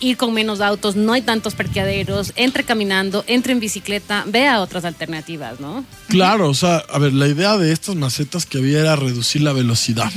ir 0.00 0.16
con 0.16 0.32
menos 0.32 0.60
autos, 0.60 0.96
no 0.96 1.12
hay 1.12 1.22
tantos 1.22 1.54
parqueaderos, 1.54 2.32
entre 2.36 2.64
caminando, 2.64 3.24
entre 3.26 3.52
en 3.52 3.60
bicicleta, 3.60 4.24
vea 4.26 4.60
otras 4.60 4.84
alternativas, 4.84 5.60
¿no? 5.60 5.84
Claro, 6.08 6.48
o 6.48 6.54
sea, 6.54 6.76
a 6.76 6.98
ver, 6.98 7.12
la 7.12 7.28
idea 7.28 7.56
de 7.56 7.72
estas 7.72 7.96
macetas 7.96 8.46
que 8.46 8.58
había 8.58 8.80
era 8.80 8.96
reducir 8.96 9.42
la 9.42 9.52
velocidad. 9.52 10.10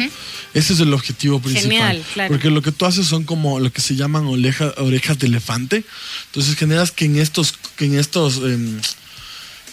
Ese 0.53 0.74
es 0.74 0.79
el 0.79 0.93
objetivo 0.93 1.39
principal. 1.39 1.72
Genial, 1.72 2.03
claro. 2.13 2.34
Porque 2.34 2.50
lo 2.50 2.62
que 2.62 2.72
tú 2.72 2.86
haces 2.86 3.08
son 3.08 3.24
como 3.24 3.60
lo 3.60 3.72
que 3.72 3.82
se 3.82 3.96
llaman 3.96 4.25
orejas 4.27 5.20
de 5.20 5.27
elefante. 5.27 5.84
Entonces 6.27 6.55
generas 6.55 6.91
que 6.91 7.05
en 7.05 7.17
estos, 7.17 7.53
que 7.75 7.86
en 7.86 8.00
estos 8.00 8.38
em, 8.38 8.79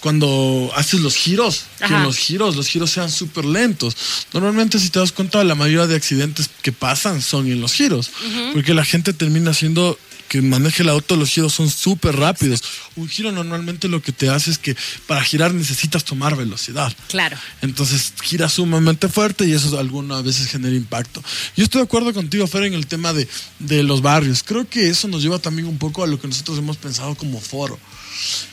cuando 0.00 0.70
haces 0.74 1.00
los 1.00 1.14
giros, 1.14 1.64
que 1.78 1.98
los 1.98 2.16
giros, 2.16 2.56
los 2.56 2.66
giros 2.66 2.90
sean 2.90 3.10
súper 3.10 3.44
lentos. 3.44 3.96
Normalmente, 4.32 4.78
si 4.78 4.90
te 4.90 4.98
das 4.98 5.12
cuenta, 5.12 5.44
la 5.44 5.54
mayoría 5.54 5.86
de 5.86 5.96
accidentes 5.96 6.50
que 6.62 6.72
pasan 6.72 7.22
son 7.22 7.46
en 7.46 7.60
los 7.60 7.72
giros, 7.72 8.10
porque 8.52 8.74
la 8.74 8.84
gente 8.84 9.12
termina 9.12 9.50
haciendo 9.50 9.98
que 10.30 10.40
maneje 10.40 10.84
el 10.84 10.88
auto, 10.88 11.16
los 11.16 11.28
giros 11.28 11.52
son 11.52 11.68
súper 11.68 12.14
rápidos. 12.14 12.62
Un 12.94 13.08
giro 13.08 13.32
normalmente 13.32 13.88
lo 13.88 14.00
que 14.00 14.12
te 14.12 14.30
hace 14.30 14.52
es 14.52 14.58
que 14.58 14.76
para 15.08 15.24
girar 15.24 15.52
necesitas 15.52 16.04
tomar 16.04 16.36
velocidad. 16.36 16.94
Claro. 17.08 17.36
Entonces 17.62 18.12
gira 18.22 18.48
sumamente 18.48 19.08
fuerte 19.08 19.44
y 19.44 19.52
eso 19.54 19.76
algunas 19.76 20.22
veces 20.22 20.46
genera 20.46 20.76
impacto. 20.76 21.20
Yo 21.56 21.64
estoy 21.64 21.80
de 21.80 21.86
acuerdo 21.86 22.14
contigo, 22.14 22.46
Fer, 22.46 22.62
en 22.62 22.74
el 22.74 22.86
tema 22.86 23.12
de, 23.12 23.26
de 23.58 23.82
los 23.82 24.02
barrios. 24.02 24.44
Creo 24.44 24.68
que 24.68 24.88
eso 24.88 25.08
nos 25.08 25.20
lleva 25.20 25.40
también 25.40 25.66
un 25.66 25.78
poco 25.78 26.04
a 26.04 26.06
lo 26.06 26.20
que 26.20 26.28
nosotros 26.28 26.58
hemos 26.58 26.76
pensado 26.76 27.16
como 27.16 27.40
foro 27.40 27.76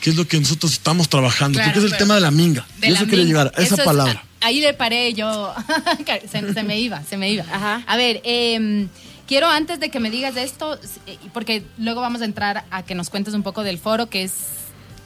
que 0.01 0.09
es 0.09 0.15
lo 0.15 0.27
que 0.27 0.39
nosotros 0.39 0.73
estamos 0.73 1.09
trabajando, 1.09 1.59
porque 1.63 1.79
es 1.79 1.85
el 1.85 1.97
tema 1.97 2.15
de 2.15 2.21
la 2.21 2.31
minga. 2.31 2.65
y 2.81 2.91
eso 2.91 3.05
quiere 3.05 3.25
llegar, 3.25 3.51
a 3.55 3.61
esa 3.61 3.77
palabra. 3.77 4.23
ahí 4.41 4.59
le 4.59 4.73
paré 4.73 5.13
yo, 5.13 5.53
se, 6.31 6.63
me 6.63 6.79
iba, 6.79 7.03
se 7.03 7.17
me 7.17 7.29
iba. 7.31 7.45
A 7.85 7.97
ver, 7.97 8.21
em, 8.23 8.89
quiero 9.27 9.49
antes 9.49 9.79
de 9.79 9.89
que 9.89 9.99
me 9.99 10.09
digas 10.09 10.37
esto, 10.37 10.79
eh, 11.05 11.17
porque 11.33 11.63
luego 11.77 12.01
vamos 12.01 12.21
a 12.21 12.25
entrar 12.25 12.65
a 12.71 12.83
que 12.83 12.95
nos 12.95 13.09
cuentes 13.09 13.33
un 13.33 13.43
poco 13.43 13.63
del 13.63 13.77
foro, 13.77 14.07
que 14.07 14.23
es 14.23 14.33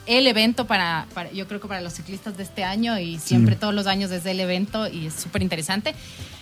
el 0.06 0.28
evento 0.28 0.66
para, 0.66 1.08
yo 1.34 1.48
creo 1.48 1.62
que 1.62 1.68
para 1.68 1.82
los 1.82 1.94
ciclistas 1.94 2.36
de 2.38 2.44
este 2.44 2.64
año 2.64 2.98
y 3.00 3.20
siempre 3.20 3.56
todos 3.56 3.74
los 3.74 3.88
años 3.88 4.10
desde 4.10 4.32
el 4.32 4.40
evento 4.40 4.88
y 4.88 5.08
es 5.08 5.14
súper 5.14 5.42
interesante. 5.42 5.96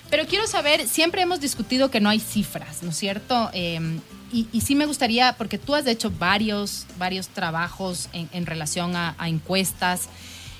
Pero 0.09 0.25
quiero 0.25 0.47
saber, 0.47 0.87
siempre 0.87 1.21
hemos 1.21 1.39
discutido 1.39 1.91
que 1.91 1.99
no 1.99 2.09
hay 2.09 2.19
cifras, 2.19 2.81
¿no 2.81 2.89
es 2.89 2.97
cierto? 2.97 3.49
Em, 3.53 3.99
y, 4.31 4.61
sí 4.61 4.75
me 4.75 4.85
gustaría, 4.85 5.33
porque 5.37 5.57
tú 5.57 5.75
has 5.75 5.87
hecho 5.87 6.11
varios, 6.11 6.85
varios 6.97 7.27
trabajos 7.29 8.09
en, 8.13 8.45
relación 8.45 8.95
a, 8.95 9.15
encuestas. 9.25 10.09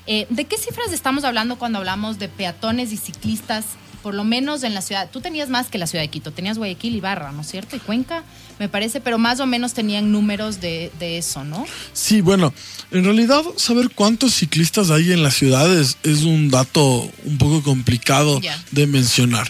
Eh, 0.08 0.26
¿De 0.30 0.46
qué 0.46 0.58
cifras 0.58 0.92
estamos 0.92 1.24
hablando 1.24 1.58
cuando 1.58 1.80
hablamos 1.80 2.18
de 2.18 2.30
peatones 2.30 2.92
y 2.92 2.98
ciclistas 2.98 3.66
por 4.02 4.14
lo 4.14 4.24
menos 4.24 4.64
en 4.64 4.74
la 4.74 4.82
ciudad, 4.82 5.10
tú 5.12 5.22
tenías 5.22 5.50
más 5.50 5.68
que 5.68 5.78
la 5.78 5.88
ciudad 5.88 6.04
de 6.04 6.10
Quito, 6.10 6.32
tenías 6.32 6.58
Guayaquil 6.58 6.96
y 6.96 7.00
Barra, 7.00 7.32
¿no 7.32 7.42
es 7.42 7.48
cierto? 7.48 7.76
Y 7.76 7.80
Cuenca, 7.80 8.24
me 8.60 8.70
parece, 8.70 9.00
pero 9.02 9.18
más 9.18 9.40
o 9.40 9.46
menos 9.46 9.74
tenían 9.74 10.12
números 10.12 10.60
de, 10.62 10.92
eso, 11.00 11.44
¿no? 11.44 11.66
Sí, 11.94 12.22
bueno, 12.22 12.54
en 12.92 13.04
realidad 13.04 13.44
saber 13.56 13.90
cuántos 13.90 14.34
ciclistas 14.34 14.90
hay 14.90 15.12
en 15.12 15.24
las 15.24 15.36
ciudades 15.36 15.98
es 16.04 16.24
un 16.24 16.50
dato 16.50 17.10
un 17.26 17.38
poco 17.38 17.64
complicado 17.64 18.42
de 18.72 18.88
mencionar, 18.88 19.50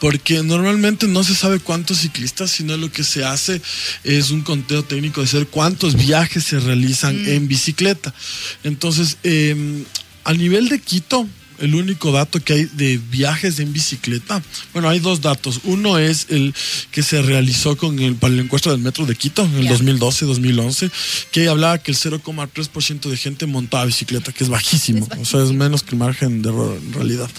porque 0.00 0.42
normalmente 0.42 1.06
no 1.06 1.22
se 1.24 1.34
sabe 1.34 1.60
cuántos 1.60 1.98
ciclistas, 1.98 2.50
sino 2.50 2.76
lo 2.76 2.90
que 2.90 3.04
se 3.04 3.24
hace 3.24 3.62
es 4.04 4.30
un 4.30 4.42
conteo 4.42 4.84
técnico 4.84 5.20
de 5.20 5.28
saber 5.28 5.46
cuántos 5.46 5.94
viajes 5.94 6.44
se 6.44 6.58
realizan 6.58 7.22
mm. 7.22 7.28
en 7.28 7.48
bicicleta. 7.48 8.12
Entonces, 8.64 9.18
em, 9.22 9.84
a 10.24 10.32
nivel 10.32 10.68
de 10.68 10.80
Quito, 10.80 11.26
el 11.60 11.74
único 11.74 12.12
dato 12.12 12.40
que 12.40 12.52
hay 12.52 12.64
de 12.64 12.98
viajes 13.10 13.58
en 13.58 13.72
bicicleta. 13.72 14.42
Bueno, 14.72 14.88
hay 14.88 15.00
dos 15.00 15.20
datos. 15.20 15.60
Uno 15.64 15.98
es 15.98 16.26
el 16.30 16.54
que 16.90 17.02
se 17.02 17.22
realizó 17.22 17.76
con 17.76 17.98
el, 17.98 18.14
para 18.14 18.34
la 18.34 18.42
encuesta 18.42 18.70
del 18.70 18.80
metro 18.80 19.06
de 19.06 19.14
Quito 19.14 19.44
en 19.44 19.54
el 19.56 19.68
2012-2011, 19.68 20.90
que 21.32 21.48
hablaba 21.48 21.78
que 21.78 21.90
el 21.90 21.96
0,3% 21.96 23.08
de 23.08 23.16
gente 23.16 23.46
montaba 23.46 23.84
bicicleta, 23.84 24.32
que 24.32 24.44
es 24.44 24.50
bajísimo, 24.50 25.08
O 25.20 25.24
sea, 25.24 25.42
es 25.42 25.52
menos 25.52 25.82
que 25.82 25.92
el 25.92 25.98
margen 25.98 26.42
de 26.42 26.50
error 26.50 26.78
en 26.80 26.92
realidad. 26.92 27.30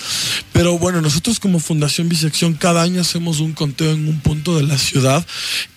Pero 0.54 0.78
bueno, 0.78 1.02
nosotros 1.02 1.40
como 1.40 1.60
Fundación 1.60 2.10
Bisección 2.10 2.54
cada 2.54 2.82
año 2.82 3.02
hacemos 3.02 3.40
un 3.40 3.54
conteo 3.54 3.92
en 3.92 4.08
un 4.08 4.20
punto 4.20 4.58
de 4.58 4.64
la 4.64 4.78
ciudad 4.78 5.26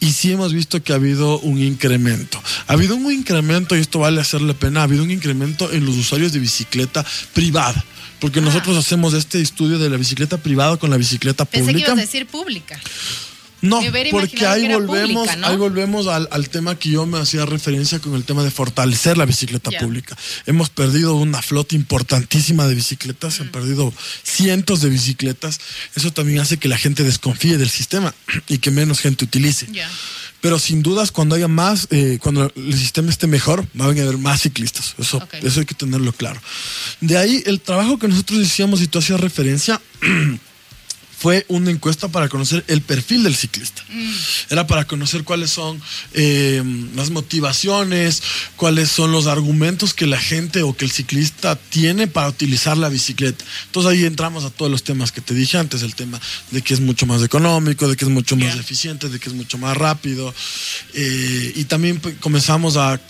y 0.00 0.12
sí 0.12 0.32
hemos 0.32 0.52
visto 0.52 0.82
que 0.82 0.92
ha 0.92 0.96
habido 0.96 1.38
un 1.40 1.62
incremento. 1.62 2.42
Ha 2.66 2.72
habido 2.72 2.96
un 2.96 3.12
incremento, 3.12 3.76
y 3.76 3.80
esto 3.80 4.00
vale 4.00 4.20
hacerle 4.20 4.54
pena, 4.54 4.80
ha 4.80 4.84
habido 4.84 5.02
un 5.02 5.10
incremento 5.10 5.72
en 5.72 5.84
los 5.84 5.96
usuarios 5.96 6.32
de 6.32 6.40
bicicleta 6.40 7.04
privada 7.34 7.84
porque 8.22 8.38
ah. 8.38 8.42
nosotros 8.42 8.76
hacemos 8.76 9.14
este 9.14 9.40
estudio 9.40 9.80
de 9.80 9.90
la 9.90 9.96
bicicleta 9.96 10.38
privada 10.38 10.76
con 10.76 10.90
la 10.90 10.96
bicicleta 10.96 11.44
pública. 11.44 11.66
Pensé 11.66 11.84
que 11.84 11.90
ibas 11.90 11.98
a 11.98 12.00
decir 12.00 12.26
pública. 12.26 12.80
No, 13.62 13.80
porque 14.10 14.44
ahí 14.44 14.72
volvemos, 14.72 15.28
ahí 15.28 15.56
volvemos 15.56 16.08
al, 16.08 16.48
tema 16.48 16.76
que 16.76 16.90
yo 16.90 17.06
me 17.06 17.18
hacía 17.18 17.46
referencia 17.46 18.00
con 18.00 18.14
el 18.14 18.24
tema 18.24 18.42
de 18.42 18.50
fortalecer 18.50 19.16
la 19.16 19.24
bicicleta 19.24 19.70
pública. 19.78 20.16
Hemos 20.46 20.68
perdido 20.68 21.14
una 21.14 21.40
flota 21.42 21.76
importantísima 21.76 22.66
de 22.66 22.74
bicicletas, 22.74 23.34
se 23.34 23.42
han 23.42 23.48
mm. 23.48 23.52
perdido 23.52 23.94
cientos 24.24 24.80
de 24.80 24.88
bicicletas. 24.88 25.60
Eso 25.94 26.12
también 26.12 26.40
hace 26.40 26.56
que 26.56 26.68
la 26.68 26.76
gente 26.76 27.04
desconfíe 27.04 27.56
del 27.56 27.70
sistema 27.70 28.12
y 28.48 28.58
que 28.58 28.72
menos 28.72 29.00
gente 29.00 29.24
utilice. 29.24 29.68
Pero 30.42 30.58
sin 30.58 30.82
dudas, 30.82 31.12
cuando 31.12 31.36
haya 31.36 31.46
más, 31.46 31.86
eh, 31.90 32.18
cuando 32.20 32.52
el 32.56 32.76
sistema 32.76 33.10
esté 33.10 33.28
mejor, 33.28 33.64
van 33.74 33.96
a 33.96 34.02
haber 34.02 34.18
más 34.18 34.42
ciclistas. 34.42 34.96
Eso, 34.98 35.22
eso 35.40 35.60
hay 35.60 35.66
que 35.66 35.74
tenerlo 35.74 36.12
claro. 36.12 36.40
De 37.00 37.16
ahí, 37.16 37.44
el 37.46 37.60
trabajo 37.60 37.96
que 37.96 38.08
nosotros 38.08 38.40
decíamos 38.40 38.82
y 38.82 38.88
tú 38.88 38.98
hacías 38.98 39.20
referencia, 39.20 39.80
fue 41.22 41.46
una 41.46 41.70
encuesta 41.70 42.08
para 42.08 42.28
conocer 42.28 42.64
el 42.66 42.80
perfil 42.80 43.22
del 43.22 43.36
ciclista. 43.36 43.84
Mm. 43.88 44.12
Era 44.50 44.66
para 44.66 44.88
conocer 44.88 45.22
cuáles 45.22 45.50
son 45.50 45.80
eh, 46.14 46.60
las 46.96 47.10
motivaciones, 47.10 48.24
cuáles 48.56 48.90
son 48.90 49.12
los 49.12 49.28
argumentos 49.28 49.94
que 49.94 50.08
la 50.08 50.18
gente 50.18 50.64
o 50.64 50.76
que 50.76 50.84
el 50.84 50.90
ciclista 50.90 51.54
tiene 51.54 52.08
para 52.08 52.28
utilizar 52.28 52.76
la 52.76 52.88
bicicleta. 52.88 53.44
Entonces 53.66 53.92
ahí 53.92 54.04
entramos 54.04 54.42
a 54.42 54.50
todos 54.50 54.68
los 54.68 54.82
temas 54.82 55.12
que 55.12 55.20
te 55.20 55.32
dije 55.32 55.58
antes, 55.58 55.82
el 55.82 55.94
tema 55.94 56.20
de 56.50 56.60
que 56.60 56.74
es 56.74 56.80
mucho 56.80 57.06
más 57.06 57.22
económico, 57.22 57.86
de 57.86 57.94
que 57.94 58.04
es 58.04 58.10
mucho 58.10 58.34
más 58.36 58.56
eficiente, 58.56 59.08
de 59.08 59.20
que 59.20 59.28
es 59.28 59.34
mucho 59.36 59.58
más 59.58 59.76
rápido. 59.76 60.34
Eh, 60.92 61.52
y 61.54 61.64
también 61.66 62.00
pues, 62.00 62.16
comenzamos 62.18 62.76
a, 62.76 63.00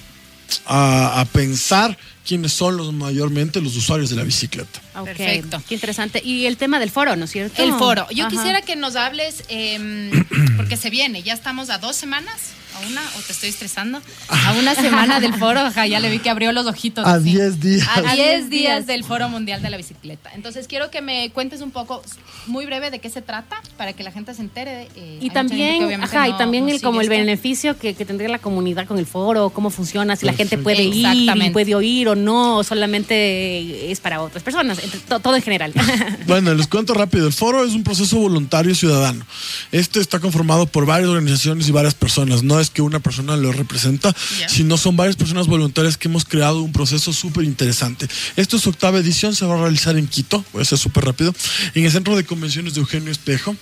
a 0.67 1.25
pensar 1.33 1.97
quiénes 2.27 2.53
son 2.53 2.77
los 2.77 2.93
mayormente 2.93 3.61
los 3.61 3.77
usuarios 3.77 4.11
de 4.11 4.17
la 4.17 4.23
bicicleta. 4.23 4.81
Perfecto. 5.05 5.63
Qué 5.69 5.75
interesante. 5.75 6.23
Y 6.25 6.47
el 6.47 6.57
tema 6.57 6.79
del 6.79 6.91
foro, 6.91 7.17
¿no 7.17 7.25
es 7.25 7.31
cierto? 7.31 7.63
El 7.63 7.73
foro. 7.75 8.07
Yo 8.11 8.29
quisiera 8.29 8.63
que 8.63 8.77
nos 8.77 8.97
hables, 8.97 9.45
em, 9.49 10.11
porque 10.57 10.77
se 10.77 10.91
viene, 10.91 11.23
ya 11.23 11.35
estamos 11.35 11.71
a 11.71 11.79
dos 11.79 11.97
semanas 11.97 12.35
a 12.75 12.87
una, 12.89 13.03
o 13.19 13.23
te 13.23 13.33
estoy 13.33 13.49
estresando, 13.49 14.01
a 14.29 14.53
una 14.53 14.75
semana 14.75 15.21
del 15.21 15.35
foro, 15.35 15.61
ya 15.87 16.01
le 16.01 16.11
vi 16.11 16.19
que 16.19 16.31
abrió 16.31 16.53
los 16.53 16.67
ojitos. 16.67 17.07
A 17.07 17.19
10 17.19 17.61
días. 17.61 17.89
A 17.95 18.15
10 18.15 18.51
días 18.51 18.87
del 18.87 19.05
Foro 19.05 19.29
Mundial 19.29 19.63
de 19.63 19.71
la 19.71 19.77
Bicicleta. 19.77 20.31
Entonces 20.35 20.67
quiero 20.67 20.91
que 20.91 21.03
me 21.03 21.31
cuentes 21.31 21.61
un 21.61 21.71
poco, 21.71 22.03
muy 22.47 22.67
breve, 22.67 22.91
de 22.91 22.99
qué 22.99 23.11
se 23.11 23.23
trata, 23.23 23.57
para 23.77 23.93
que 23.93 24.03
la 24.03 24.13
gente 24.13 24.35
se 24.35 24.43
entere. 24.43 24.89
Eh, 24.97 25.19
y, 25.21 25.31
también, 25.31 26.03
ajá, 26.03 26.29
y 26.29 26.37
también 26.37 26.69
el, 26.69 26.81
como 26.81 27.01
el 27.01 27.09
beneficio 27.09 27.79
que, 27.79 27.95
tendría 27.95 28.29
la 28.29 28.39
comunidad 28.39 28.87
con 28.87 28.99
el 28.99 29.07
foro, 29.07 29.51
cómo 29.51 29.71
funciona, 29.71 30.17
si 30.17 30.27
la 30.27 30.33
gente 30.33 30.59
puede 30.59 30.83
ir 30.83 31.07
y 31.35 31.51
puede 31.51 31.75
oír 31.75 32.09
o 32.09 32.15
no, 32.15 32.59
o 32.59 32.65
solamente 32.65 33.91
es 33.91 34.01
para 34.01 34.23
otras 34.23 34.43
personas, 34.43 34.79
todo 35.23 35.37
en 35.37 35.43
general. 35.43 35.73
bueno, 36.27 36.55
les 36.55 36.67
cuento 36.67 36.95
rápido. 36.95 37.27
El 37.27 37.33
foro 37.33 37.65
es 37.65 37.75
un 37.75 37.85
proceso 37.85 38.19
voluntario 38.19 38.75
ciudadano. 38.75 39.25
Este 39.71 40.01
está 40.01 40.21
conformado 40.21 40.67
por 40.67 40.87
varias 40.87 41.09
organizaciones 41.11 41.69
y 41.69 41.73
varias 41.73 41.95
personas. 41.95 42.43
No 42.43 42.61
que 42.71 42.83
una 42.83 43.01
persona 43.01 43.37
lo 43.37 43.53
representa, 43.53 44.15
sino 44.49 44.77
son 44.77 44.97
varias 44.97 45.17
personas 45.17 45.47
voluntarias 45.47 45.97
que 45.97 46.09
hemos 46.09 46.25
creado 46.25 46.63
un 46.63 46.73
proceso 46.73 47.13
súper 47.13 47.45
interesante. 47.45 48.09
Esto 48.37 48.57
es 48.57 48.67
octava 48.67 48.99
edición, 48.99 49.35
se 49.35 49.47
va 49.47 49.55
a 49.55 49.63
realizar 49.63 49.97
en 49.97 50.07
Quito, 50.07 50.45
voy 50.53 50.63
a 50.63 50.65
ser 50.65 50.79
súper 50.79 51.05
rápido, 51.05 51.35
en 51.75 51.85
el 51.85 51.93
Centro 51.93 52.17
de 52.17 52.25
Convenciones 52.25 52.75
de 52.75 52.81
Eugenio 52.81 53.11
Espejo. 53.11 53.57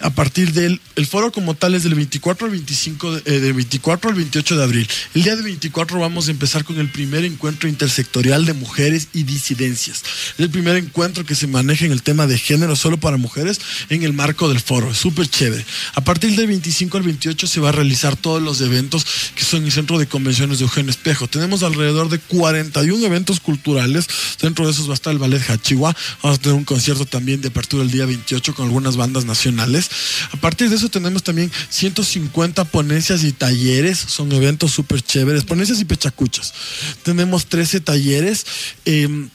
A 0.00 0.10
partir 0.10 0.52
del 0.52 0.80
el 0.96 1.06
foro 1.06 1.32
como 1.32 1.54
tal 1.54 1.74
es 1.74 1.82
del 1.82 1.94
24 1.94 2.46
al 2.46 2.52
25, 2.52 3.20
de, 3.20 3.52
24 3.52 4.08
eh, 4.08 4.12
al 4.12 4.16
28 4.16 4.56
de 4.56 4.62
abril. 4.62 4.88
El 5.14 5.22
día 5.22 5.36
de 5.36 5.42
24 5.42 5.98
vamos 5.98 6.28
a 6.28 6.30
empezar 6.30 6.64
con 6.64 6.78
el 6.78 6.90
primer 6.90 7.24
encuentro 7.24 7.68
intersectorial 7.68 8.44
de 8.46 8.54
mujeres 8.54 9.08
y 9.12 9.24
disidencias. 9.24 10.02
Es 10.34 10.40
el 10.40 10.50
primer 10.50 10.76
encuentro 10.76 11.24
que 11.24 11.34
se 11.34 11.46
maneja 11.46 11.84
en 11.84 11.92
el 11.92 12.02
tema 12.02 12.26
de 12.26 12.38
género 12.38 12.76
solo 12.76 12.98
para 12.98 13.16
mujeres 13.16 13.60
en 13.90 14.02
el 14.02 14.12
marco 14.12 14.48
del 14.48 14.60
foro. 14.60 14.90
Es 14.90 14.98
súper 14.98 15.28
chévere. 15.28 15.64
A 15.94 16.00
partir 16.02 16.34
del 16.34 16.46
25 16.46 16.96
al 16.96 17.02
28 17.02 17.46
se 17.46 17.60
va 17.60 17.70
a 17.70 17.72
realizar 17.72 18.16
todos 18.16 18.42
los 18.46 18.60
eventos 18.62 19.04
que 19.34 19.44
son 19.44 19.64
el 19.64 19.72
Centro 19.72 19.98
de 19.98 20.06
Convenciones 20.06 20.58
de 20.58 20.64
Eugenio 20.64 20.90
Espejo. 20.90 21.28
Tenemos 21.28 21.62
alrededor 21.62 22.08
de 22.08 22.18
41 22.18 23.04
eventos 23.04 23.40
culturales. 23.40 24.06
Dentro 24.40 24.64
de 24.64 24.72
esos 24.72 24.88
va 24.88 24.92
a 24.92 24.94
estar 24.94 25.12
el 25.12 25.18
Ballet 25.18 25.42
Hachihua. 25.50 25.94
Vamos 26.22 26.38
a 26.38 26.42
tener 26.42 26.56
un 26.56 26.64
concierto 26.64 27.04
también 27.04 27.42
de 27.42 27.48
apertura 27.48 27.82
el 27.82 27.90
día 27.90 28.06
28 28.06 28.54
con 28.54 28.66
algunas 28.66 28.96
bandas 28.96 29.26
nacionales. 29.26 29.90
A 30.32 30.36
partir 30.38 30.70
de 30.70 30.76
eso 30.76 30.88
tenemos 30.88 31.22
también 31.22 31.52
150 31.68 32.64
ponencias 32.64 33.24
y 33.24 33.32
talleres. 33.32 33.98
Son 33.98 34.32
eventos 34.32 34.72
súper 34.72 35.02
chéveres. 35.02 35.44
Ponencias 35.44 35.80
y 35.80 35.84
pechacuchas. 35.84 36.54
Tenemos 37.02 37.46
13 37.46 37.80
talleres. 37.80 38.46
Eh, 38.84 39.28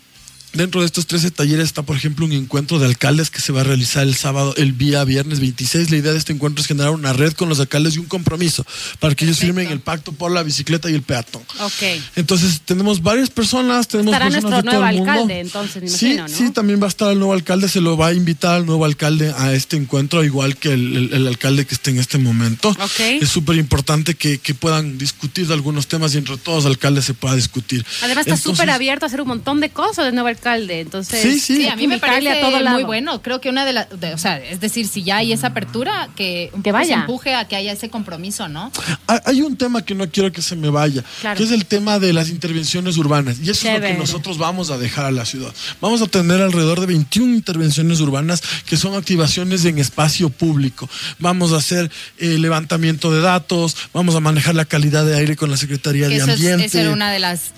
Dentro 0.53 0.81
de 0.81 0.85
estos 0.85 1.07
13 1.07 1.31
talleres 1.31 1.65
está, 1.65 1.83
por 1.83 1.95
ejemplo, 1.95 2.25
un 2.25 2.33
encuentro 2.33 2.77
de 2.77 2.85
alcaldes 2.85 3.29
que 3.29 3.39
se 3.39 3.53
va 3.53 3.61
a 3.61 3.63
realizar 3.63 4.03
el 4.03 4.15
sábado, 4.15 4.53
el 4.57 4.77
día 4.77 5.01
viernes 5.05 5.39
26. 5.39 5.91
La 5.91 5.97
idea 5.97 6.11
de 6.11 6.17
este 6.17 6.33
encuentro 6.33 6.61
es 6.61 6.67
generar 6.67 6.91
una 6.91 7.13
red 7.13 7.31
con 7.33 7.47
los 7.47 7.61
alcaldes 7.61 7.95
y 7.95 7.99
un 7.99 8.05
compromiso 8.05 8.65
para 8.99 9.15
que 9.15 9.23
ellos 9.23 9.39
firmen 9.39 9.71
el 9.71 9.79
pacto 9.79 10.11
por 10.11 10.29
la 10.29 10.43
bicicleta 10.43 10.89
y 10.89 10.93
el 10.93 11.03
peatón. 11.03 11.41
Ok. 11.61 12.01
Entonces, 12.17 12.59
tenemos 12.65 13.01
varias 13.01 13.29
personas. 13.29 13.87
Tenemos 13.87 14.11
Estará 14.11 14.29
nuestro 14.29 14.61
nuevo 14.61 14.83
alcalde, 14.83 15.39
entonces, 15.39 15.83
me 15.83 15.87
sí, 15.87 16.15
¿no? 16.15 16.27
Sí, 16.27 16.51
también 16.51 16.81
va 16.81 16.87
a 16.87 16.89
estar 16.89 17.09
el 17.13 17.19
nuevo 17.19 17.31
alcalde. 17.31 17.69
Se 17.69 17.79
lo 17.79 17.95
va 17.95 18.07
a 18.07 18.13
invitar 18.13 18.55
al 18.55 18.65
nuevo 18.65 18.83
alcalde 18.83 19.33
a 19.37 19.53
este 19.53 19.77
encuentro, 19.77 20.21
igual 20.25 20.57
que 20.57 20.73
el, 20.73 21.27
alcalde 21.27 21.65
que 21.65 21.75
esté 21.75 21.91
en 21.91 21.99
este 21.99 22.17
momento. 22.17 22.69
Ok. 22.71 22.99
Es 23.21 23.29
súper 23.29 23.55
importante 23.55 24.15
que, 24.15 24.39
puedan 24.59 24.97
discutir 24.97 25.47
de 25.47 25.53
algunos 25.53 25.87
temas 25.87 26.13
y 26.13 26.17
entre 26.17 26.35
todos 26.37 26.65
los 26.65 26.71
alcaldes 26.71 27.05
se 27.05 27.13
pueda 27.13 27.35
discutir. 27.35 27.85
Además, 28.01 28.27
está 28.27 28.35
súper 28.35 28.69
abierto 28.69 29.05
a 29.05 29.07
hacer 29.07 29.21
un 29.21 29.29
montón 29.29 29.61
de 29.61 29.69
cosas 29.69 30.07
el 30.07 30.13
nuevo 30.13 30.27
alcalde 30.27 30.40
entonces 30.43 31.21
sí, 31.21 31.39
sí. 31.39 31.67
a 31.67 31.75
mí 31.75 31.87
me 31.87 31.99
parece 31.99 32.29
a 32.29 32.41
todo 32.41 32.59
muy 32.71 32.83
bueno. 32.83 33.21
Creo 33.21 33.41
que 33.41 33.49
una 33.49 33.65
de 33.65 33.73
las, 33.73 33.87
o 33.91 34.17
sea, 34.17 34.37
es 34.37 34.59
decir, 34.59 34.87
si 34.87 35.03
ya 35.03 35.17
hay 35.17 35.31
esa 35.31 35.47
apertura, 35.47 36.09
que, 36.15 36.51
que 36.63 36.71
vaya. 36.71 36.95
Se 36.95 37.01
empuje 37.01 37.35
a 37.35 37.47
que 37.47 37.55
haya 37.55 37.71
ese 37.71 37.89
compromiso, 37.89 38.47
¿no? 38.47 38.71
Hay 39.07 39.41
un 39.41 39.55
tema 39.55 39.83
que 39.83 39.95
no 39.95 40.09
quiero 40.09 40.31
que 40.31 40.41
se 40.41 40.55
me 40.55 40.69
vaya, 40.69 41.03
que 41.35 41.43
es 41.43 41.51
el 41.51 41.65
tema 41.65 41.99
de 41.99 42.13
las 42.13 42.29
intervenciones 42.29 42.97
urbanas. 42.97 43.37
Y 43.39 43.49
eso 43.49 43.67
es 43.67 43.73
lo 43.75 43.81
que 43.81 43.93
nosotros 43.93 44.37
vamos 44.37 44.71
a 44.71 44.77
dejar 44.77 45.05
a 45.05 45.11
la 45.11 45.25
ciudad. 45.25 45.53
Vamos 45.79 46.01
a 46.01 46.07
tener 46.07 46.41
alrededor 46.41 46.79
de 46.79 46.87
21 46.87 47.33
intervenciones 47.33 47.99
urbanas 47.99 48.41
que 48.65 48.77
son 48.77 48.95
activaciones 48.95 49.65
en 49.65 49.77
espacio 49.79 50.29
público. 50.29 50.89
Vamos 51.19 51.53
a 51.53 51.57
hacer 51.57 51.91
eh, 52.17 52.37
levantamiento 52.37 53.11
de 53.11 53.21
datos, 53.21 53.77
vamos 53.93 54.15
a 54.15 54.19
manejar 54.19 54.55
la 54.55 54.65
calidad 54.65 55.05
de 55.05 55.15
aire 55.15 55.35
con 55.35 55.49
la 55.49 55.57
Secretaría 55.57 56.07
de 56.07 56.21
Ambiente. 56.21 56.65
Es, 56.65 56.71
esa 56.71 56.81
era 56.81 56.91
una 56.91 57.11
de 57.11 57.19
las 57.19 57.51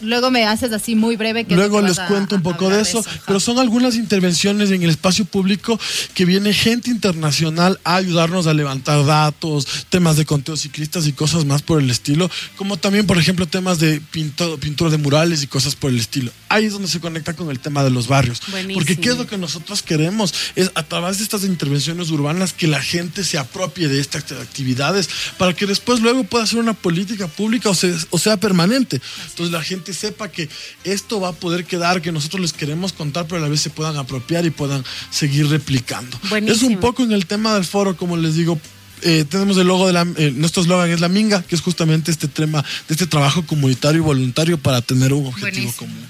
luego 0.00 0.30
me 0.30 0.44
haces 0.44 0.72
así 0.72 0.94
muy 0.94 1.16
breve. 1.16 1.44
Que 1.44 1.54
luego 1.54 1.80
les 1.80 1.98
cuento 2.00 2.36
un 2.36 2.42
poco 2.42 2.68
de 2.68 2.80
eso, 2.80 3.04
pero 3.26 3.40
son 3.40 3.58
algunas 3.58 3.96
intervenciones 3.96 4.70
en 4.70 4.82
el 4.82 4.90
espacio 4.90 5.24
público 5.24 5.78
que 6.14 6.24
viene 6.24 6.52
gente 6.52 6.90
internacional 6.90 7.78
a 7.84 7.96
ayudarnos 7.96 8.46
a 8.46 8.54
levantar 8.54 9.04
datos, 9.04 9.66
temas 9.88 10.16
de 10.16 10.24
conteo 10.24 10.56
ciclistas 10.56 11.06
y 11.06 11.12
cosas 11.12 11.44
más 11.44 11.62
por 11.62 11.80
el 11.80 11.90
estilo, 11.90 12.30
como 12.56 12.76
también, 12.76 13.06
por 13.06 13.18
ejemplo, 13.18 13.46
temas 13.46 13.78
de 13.78 14.00
pintura 14.10 14.90
de 14.90 14.98
murales 14.98 15.42
y 15.42 15.46
cosas 15.46 15.74
por 15.74 15.90
el 15.90 15.98
estilo. 15.98 16.30
Ahí 16.48 16.66
es 16.66 16.72
donde 16.72 16.88
se 16.88 17.00
conecta 17.00 17.34
con 17.34 17.50
el 17.50 17.60
tema 17.60 17.82
de 17.82 17.90
los 17.90 18.06
barrios. 18.06 18.40
Porque 18.74 18.96
qué 18.96 19.10
es 19.10 19.18
lo 19.18 19.26
que 19.26 19.38
nosotros 19.38 19.82
queremos, 19.82 20.34
es 20.54 20.70
a 20.74 20.82
través 20.82 21.18
de 21.18 21.24
estas 21.24 21.44
intervenciones 21.44 22.10
urbanas 22.10 22.52
que 22.52 22.66
la 22.66 22.80
gente 22.80 23.24
se 23.24 23.38
apropie 23.38 23.88
de 23.88 24.00
estas 24.00 24.30
actividades 24.32 25.08
para 25.38 25.52
que 25.54 25.66
después 25.66 26.00
luego 26.00 26.24
pueda 26.24 26.46
ser 26.46 26.58
una 26.58 26.74
política 26.74 27.26
pública 27.26 27.70
o 27.70 27.74
sea, 27.74 27.94
o 28.10 28.18
sea 28.18 28.36
permanente. 28.36 29.00
Entonces 29.30 29.52
la 29.52 29.62
gente 29.62 29.73
gente 29.74 29.92
sepa 29.92 30.30
que 30.30 30.48
esto 30.84 31.20
va 31.20 31.28
a 31.28 31.32
poder 31.32 31.64
quedar, 31.64 32.00
que 32.00 32.12
nosotros 32.12 32.40
les 32.40 32.52
queremos 32.52 32.92
contar, 32.92 33.26
pero 33.26 33.38
a 33.38 33.40
la 33.40 33.48
vez 33.48 33.60
se 33.60 33.70
puedan 33.70 33.96
apropiar 33.96 34.46
y 34.46 34.50
puedan 34.50 34.84
seguir 35.10 35.48
replicando. 35.48 36.18
Es 36.46 36.62
un 36.62 36.80
poco 36.80 37.02
en 37.02 37.12
el 37.12 37.26
tema 37.26 37.54
del 37.54 37.64
foro, 37.64 37.96
como 37.96 38.16
les 38.16 38.34
digo, 38.34 38.58
eh, 39.02 39.24
tenemos 39.28 39.58
el 39.58 39.66
logo 39.66 39.86
de 39.86 39.92
la, 39.92 40.06
eh, 40.16 40.32
nuestro 40.34 40.62
eslogan 40.62 40.90
es 40.90 41.00
la 41.00 41.08
minga, 41.08 41.42
que 41.42 41.54
es 41.54 41.60
justamente 41.60 42.10
este 42.10 42.26
tema 42.26 42.62
de 42.88 42.94
este 42.94 43.06
trabajo 43.06 43.44
comunitario 43.46 44.00
y 44.00 44.04
voluntario 44.04 44.56
para 44.56 44.80
tener 44.80 45.12
un 45.12 45.26
objetivo 45.26 45.72
común. 45.76 46.06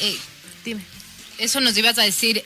Eh, 0.00 0.16
dime. 0.64 0.91
Eso 1.42 1.60
nos 1.60 1.76
ibas 1.76 1.98
a 1.98 2.02
decir, 2.02 2.44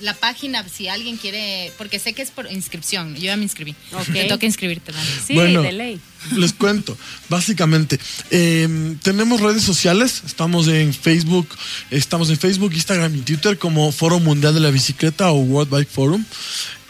la 0.00 0.14
página, 0.14 0.66
si 0.66 0.88
alguien 0.88 1.18
quiere, 1.18 1.70
porque 1.76 1.98
sé 1.98 2.14
que 2.14 2.22
es 2.22 2.30
por 2.30 2.50
inscripción, 2.50 3.14
yo 3.14 3.24
ya 3.24 3.36
me 3.36 3.42
inscribí. 3.42 3.76
Okay. 3.92 4.22
Te 4.22 4.24
toca 4.24 4.46
inscribirte. 4.46 4.90
Sí, 5.26 5.34
de 5.34 5.72
ley. 5.72 6.00
Les 6.36 6.54
cuento, 6.54 6.96
básicamente, 7.28 8.00
em, 8.30 8.96
tenemos 9.00 9.42
redes 9.42 9.62
sociales, 9.62 10.22
estamos 10.24 10.66
en 10.68 10.94
Facebook, 10.94 11.46
estamos 11.90 12.30
en 12.30 12.38
Facebook, 12.38 12.72
Instagram 12.72 13.14
y 13.16 13.20
Twitter 13.20 13.58
como 13.58 13.92
Foro 13.92 14.18
Mundial 14.18 14.54
de 14.54 14.60
la 14.60 14.70
Bicicleta 14.70 15.30
o 15.30 15.40
World 15.40 15.70
Bike 15.70 15.90
Forum. 15.90 16.24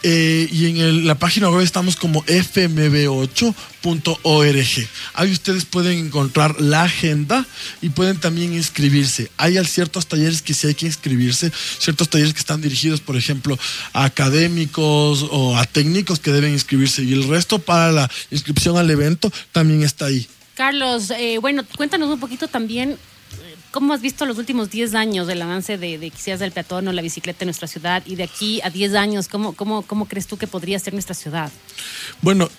Eh, 0.05 0.49
y 0.51 0.67
en 0.67 1.07
la 1.07 1.15
página 1.15 1.49
web 1.49 1.61
estamos 1.61 1.95
como 1.95 2.25
fmb8.org. 2.25 4.89
Ahí 5.13 5.31
ustedes 5.31 5.63
pueden 5.63 5.97
encontrar 5.97 6.59
la 6.59 6.83
agenda 6.83 7.45
y 7.81 7.87
pueden 7.87 8.19
también 8.19 8.53
inscribirse. 8.53 9.31
Hay 9.37 9.57
ciertos 9.63 10.07
talleres 10.07 10.41
que 10.41 10.53
sí 10.53 10.67
hay 10.67 10.75
que 10.75 10.87
inscribirse, 10.87 11.53
ciertos 11.79 12.09
talleres 12.09 12.33
que 12.33 12.41
están 12.41 12.61
dirigidos, 12.61 12.99
por 12.99 13.15
ejemplo, 13.15 13.57
a 13.93 14.03
académicos 14.03 15.25
o 15.31 15.57
a 15.57 15.65
técnicos 15.65 16.19
que 16.19 16.31
deben 16.31 16.51
inscribirse. 16.51 17.03
Y 17.03 17.13
el 17.13 17.29
resto 17.29 17.59
para 17.59 17.93
la 17.93 18.11
inscripción 18.29 18.77
al 18.77 18.91
evento 18.91 19.31
también 19.53 19.83
está 19.83 20.07
ahí. 20.07 20.27
Carlos, 20.55 21.11
eh, 21.11 21.37
bueno, 21.39 21.63
cuéntanos 21.77 22.09
un 22.09 22.19
poquito 22.19 22.49
también 22.49 22.97
¿Cómo 23.73 23.91
has 23.91 24.01
visto 24.01 24.27
los 24.27 24.37
últimos 24.37 24.69
10 24.69 24.93
años 24.93 25.25
del 25.25 25.41
avance 25.41 25.79
de, 25.79 25.97
de 25.97 26.11
quizás 26.11 26.39
del 26.39 26.51
peatón 26.51 26.87
o 26.87 26.93
la 26.93 27.01
bicicleta 27.01 27.43
en 27.43 27.47
nuestra 27.47 27.67
ciudad? 27.67 28.03
Y 28.05 28.15
de 28.15 28.21
aquí 28.21 28.61
a 28.61 28.69
10 28.69 28.93
años, 28.93 29.27
¿cómo, 29.27 29.53
cómo, 29.53 29.81
cómo 29.81 30.07
crees 30.07 30.27
tú 30.27 30.37
que 30.37 30.45
podría 30.45 30.77
ser 30.77 30.93
nuestra 30.93 31.15
ciudad? 31.15 31.51
Bueno, 32.21 32.51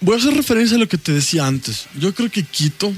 voy 0.00 0.14
a 0.14 0.18
hacer 0.18 0.34
referencia 0.34 0.76
a 0.76 0.78
lo 0.78 0.86
que 0.86 0.96
te 0.96 1.10
decía 1.10 1.44
antes. 1.44 1.86
Yo 1.98 2.14
creo 2.14 2.30
que 2.30 2.44
Quito, 2.44 2.92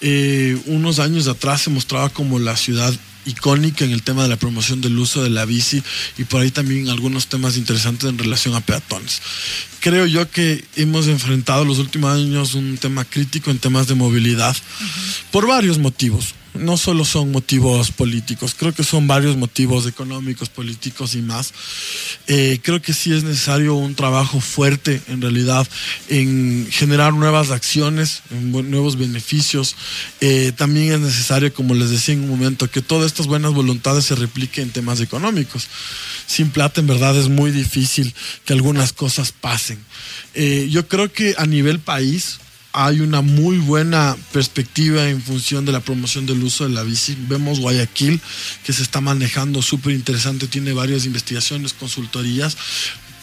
eh, 0.00 0.58
unos 0.64 0.98
años 0.98 1.28
atrás, 1.28 1.60
se 1.60 1.68
mostraba 1.68 2.08
como 2.08 2.38
la 2.38 2.56
ciudad 2.56 2.94
icónica 3.26 3.84
en 3.84 3.90
el 3.90 4.02
tema 4.02 4.22
de 4.22 4.30
la 4.30 4.36
promoción 4.36 4.80
del 4.80 4.98
uso 4.98 5.22
de 5.22 5.28
la 5.28 5.44
bici 5.44 5.82
y 6.16 6.24
por 6.24 6.40
ahí 6.40 6.50
también 6.50 6.88
algunos 6.88 7.26
temas 7.26 7.58
interesantes 7.58 8.08
en 8.08 8.16
relación 8.16 8.54
a 8.54 8.62
peatones. 8.62 9.20
Creo 9.80 10.06
yo 10.06 10.30
que 10.30 10.64
hemos 10.76 11.06
enfrentado 11.06 11.66
los 11.66 11.78
últimos 11.78 12.16
años 12.16 12.54
un 12.54 12.78
tema 12.78 13.04
crítico 13.04 13.50
en 13.50 13.58
temas 13.58 13.88
de 13.88 13.94
movilidad 13.94 14.56
por 15.30 15.46
varios 15.46 15.76
motivos. 15.76 16.34
No 16.54 16.76
solo 16.76 17.04
son 17.04 17.32
motivos 17.32 17.90
políticos, 17.90 18.54
creo 18.58 18.74
que 18.74 18.84
son 18.84 19.06
varios 19.06 19.36
motivos 19.36 19.86
económicos, 19.86 20.48
políticos 20.48 21.14
y 21.14 21.22
más. 21.22 21.52
Eh, 22.26 22.60
creo 22.62 22.82
que 22.82 22.92
sí 22.92 23.12
es 23.12 23.24
necesario 23.24 23.74
un 23.74 23.94
trabajo 23.94 24.40
fuerte 24.40 25.00
en 25.08 25.22
realidad 25.22 25.66
en 26.08 26.66
generar 26.70 27.14
nuevas 27.14 27.50
acciones, 27.50 28.22
nuevos 28.30 28.96
beneficios. 28.96 29.76
Eh, 30.20 30.52
también 30.56 30.92
es 30.92 31.00
necesario, 31.00 31.52
como 31.54 31.74
les 31.74 31.90
decía 31.90 32.14
en 32.14 32.22
un 32.22 32.28
momento, 32.28 32.70
que 32.70 32.82
todas 32.82 33.06
estas 33.06 33.26
buenas 33.26 33.52
voluntades 33.52 34.04
se 34.04 34.14
repliquen 34.14 34.64
en 34.64 34.70
temas 34.70 35.00
económicos. 35.00 35.68
Sin 36.26 36.50
plata 36.50 36.80
en 36.80 36.86
verdad 36.86 37.16
es 37.16 37.28
muy 37.28 37.50
difícil 37.50 38.14
que 38.44 38.52
algunas 38.52 38.92
cosas 38.92 39.32
pasen. 39.32 39.78
Eh, 40.34 40.68
yo 40.70 40.86
creo 40.86 41.12
que 41.12 41.34
a 41.38 41.46
nivel 41.46 41.78
país, 41.78 42.38
hay 42.72 43.00
una 43.00 43.20
muy 43.20 43.58
buena 43.58 44.16
perspectiva 44.32 45.08
en 45.08 45.20
función 45.20 45.64
de 45.64 45.72
la 45.72 45.80
promoción 45.80 46.26
del 46.26 46.42
uso 46.42 46.64
de 46.64 46.70
la 46.70 46.82
bici. 46.82 47.16
Vemos 47.28 47.60
Guayaquil, 47.60 48.20
que 48.64 48.72
se 48.72 48.82
está 48.82 49.00
manejando 49.00 49.60
súper 49.60 49.92
interesante, 49.92 50.46
tiene 50.46 50.72
varias 50.72 51.04
investigaciones, 51.04 51.74
consultorías, 51.74 52.56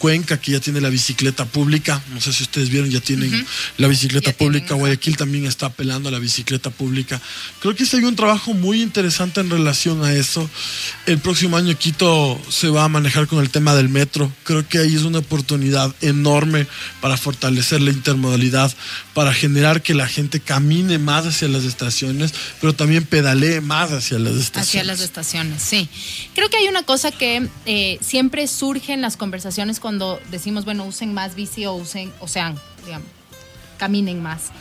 Cuenca, 0.00 0.40
que 0.40 0.52
ya 0.52 0.60
tiene 0.60 0.80
la 0.80 0.88
bicicleta 0.88 1.44
pública. 1.44 2.02
No 2.14 2.22
sé 2.22 2.32
si 2.32 2.44
ustedes 2.44 2.70
vieron, 2.70 2.88
ya 2.90 3.00
tienen 3.00 3.46
la 3.76 3.86
bicicleta 3.86 4.32
pública. 4.32 4.74
Guayaquil 4.74 5.18
también 5.18 5.44
está 5.44 5.66
apelando 5.66 6.08
a 6.08 6.12
la 6.12 6.18
bicicleta 6.18 6.70
pública. 6.70 7.20
Creo 7.60 7.76
que 7.76 7.84
hay 7.92 8.04
un 8.04 8.16
trabajo 8.16 8.54
muy 8.54 8.80
interesante 8.80 9.42
en 9.42 9.50
relación 9.50 10.02
a 10.02 10.14
eso. 10.14 10.48
El 11.04 11.18
próximo 11.18 11.58
año 11.58 11.76
Quito 11.76 12.40
se 12.48 12.70
va 12.70 12.84
a 12.84 12.88
manejar 12.88 13.26
con 13.26 13.40
el 13.40 13.50
tema 13.50 13.74
del 13.74 13.90
metro. 13.90 14.32
Creo 14.44 14.66
que 14.66 14.78
ahí 14.78 14.94
es 14.94 15.02
una 15.02 15.18
oportunidad 15.18 15.94
enorme 16.00 16.66
para 17.02 17.18
fortalecer 17.18 17.82
la 17.82 17.90
intermodalidad, 17.90 18.74
para 19.12 19.34
generar 19.34 19.82
que 19.82 19.92
la 19.92 20.08
gente 20.08 20.40
camine 20.40 20.96
más 20.96 21.26
hacia 21.26 21.46
las 21.48 21.64
estaciones, 21.64 22.32
pero 22.58 22.72
también 22.74 23.04
pedalee 23.04 23.60
más 23.60 23.92
hacia 23.92 24.18
las 24.18 24.32
estaciones. 24.36 24.68
Hacia 24.68 24.84
las 24.84 25.00
estaciones, 25.00 25.62
sí. 25.62 25.90
Creo 26.34 26.48
que 26.48 26.56
hay 26.56 26.68
una 26.68 26.84
cosa 26.84 27.12
que 27.12 27.46
eh, 27.66 27.98
siempre 28.00 28.48
surge 28.48 28.94
en 28.94 29.02
las 29.02 29.18
conversaciones 29.18 29.78
con 29.78 29.89
cuando 29.90 30.20
decimos, 30.30 30.64
bueno, 30.64 30.84
usen 30.84 31.12
más 31.12 31.34
bici 31.34 31.66
o 31.66 31.74
usen, 31.74 32.12
o 32.20 32.28
sean, 32.28 32.56
digamos, 32.84 33.08
caminen 33.76 34.22
más. 34.22 34.52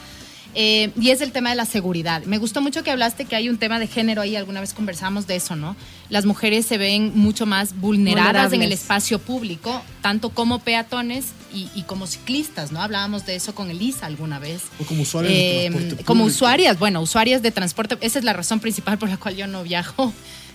Eh, 0.56 0.90
y 1.00 1.12
es 1.12 1.22
el 1.22 1.32
tema 1.32 1.52
de 1.52 1.56
la 1.56 1.68
seguridad. 1.68 2.24
Me 2.24 2.40
gustó 2.40 2.62
mucho 2.62 2.82
que 2.82 2.90
hablaste 2.90 3.26
que 3.26 3.36
hay 3.36 3.48
un 3.48 3.60
tema 3.60 3.78
de 3.78 3.86
género 3.86 4.24
ahí, 4.24 4.36
alguna 4.36 4.60
vez 4.60 4.74
conversamos 4.74 5.28
de 5.28 5.36
eso, 5.36 5.56
¿no? 5.56 5.76
Las 6.10 6.26
mujeres 6.26 6.66
se 6.66 6.80
ven 6.80 7.12
mucho 7.14 7.46
más 7.46 7.80
vulneradas 7.80 8.54
en 8.54 8.64
el 8.64 8.72
espacio 8.72 9.20
público, 9.20 9.84
tanto 10.02 10.32
como 10.32 10.58
peatones 10.58 11.28
y, 11.54 11.84
como 11.84 12.08
ciclistas, 12.08 12.72
¿no? 12.72 12.82
Hablábamos 12.82 13.28
de 13.28 13.36
eso 13.36 13.54
con 13.54 13.70
Elisa 13.70 14.08
alguna 14.08 14.40
vez. 14.40 14.64
O 14.80 14.86
como 14.86 15.04
usuarias 15.04 15.32
de 15.32 15.66
eh, 15.68 15.70
transporte 15.70 16.04
Como 16.06 16.24
usuarias, 16.24 16.80
bueno, 16.80 17.02
usuarias 17.02 17.44
de 17.44 17.52
transporte, 17.52 18.00
esa 18.02 18.18
es 18.18 18.26
la 18.26 18.34
razón 18.34 18.60
principal 18.62 18.98
por 18.98 19.10
la 19.10 19.18
cual 19.18 19.36
yo 19.36 19.46
no 19.46 19.62
viajo 19.62 20.12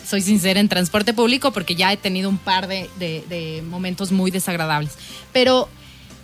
soy 0.06 0.20
sincera, 0.20 0.60
en 0.60 0.68
transporte 0.68 1.12
público 1.12 1.52
porque 1.52 1.74
ya 1.74 1.92
he 1.92 1.96
tenido 1.96 2.28
un 2.28 2.38
par 2.38 2.66
de, 2.68 3.62
momentos 3.68 4.12
muy 4.12 4.30
desagradables. 4.30 4.92
Pero, 5.32 5.68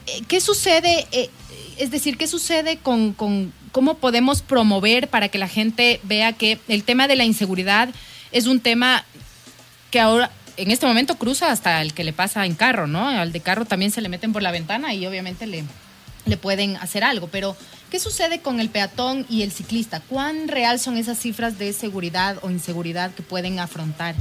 eh, 0.06 0.22
¿qué 0.28 0.40
sucede? 0.40 1.06
Eh, 1.12 1.30
es 1.78 1.90
decir, 1.90 2.16
¿qué 2.16 2.26
sucede 2.26 2.78
con, 2.78 3.14
cómo 3.72 3.94
podemos 3.94 4.42
promover 4.42 5.08
para 5.08 5.28
que 5.28 5.38
la 5.38 5.48
gente 5.48 6.00
vea 6.02 6.32
que 6.32 6.58
el 6.68 6.84
tema 6.84 7.08
de 7.08 7.16
la 7.16 7.24
inseguridad 7.24 7.88
es 8.32 8.46
un 8.46 8.60
tema 8.60 9.04
que 9.90 10.00
ahora 10.00 10.30
en 10.56 10.70
este 10.70 10.86
momento 10.86 11.16
cruza 11.16 11.50
hasta 11.50 11.80
el 11.80 11.94
que 11.94 12.04
le 12.04 12.12
pasa 12.12 12.44
en 12.44 12.54
carro, 12.54 12.86
¿no? 12.86 13.08
Al 13.08 13.32
de 13.32 13.40
carro 13.40 13.64
también 13.64 13.90
se 13.90 14.02
le 14.02 14.08
meten 14.08 14.32
por 14.32 14.42
la 14.42 14.50
ventana 14.50 14.92
y 14.92 15.06
obviamente 15.06 15.46
le, 15.46 15.64
le 16.30 16.36
pueden 16.38 16.76
hacer 16.76 17.04
algo, 17.04 17.28
pero 17.28 17.56
¿qué 17.90 18.00
sucede 18.00 18.40
con 18.40 18.60
el 18.60 18.70
peatón 18.70 19.26
y 19.28 19.42
el 19.42 19.52
ciclista? 19.52 20.00
¿Cuán 20.00 20.48
real 20.48 20.80
son 20.80 20.96
esas 20.96 21.18
cifras 21.18 21.58
de 21.58 21.72
seguridad 21.74 22.38
o 22.42 22.50
inseguridad 22.50 23.12
que 23.14 23.22
pueden 23.22 23.58
afrontar? 23.58 24.14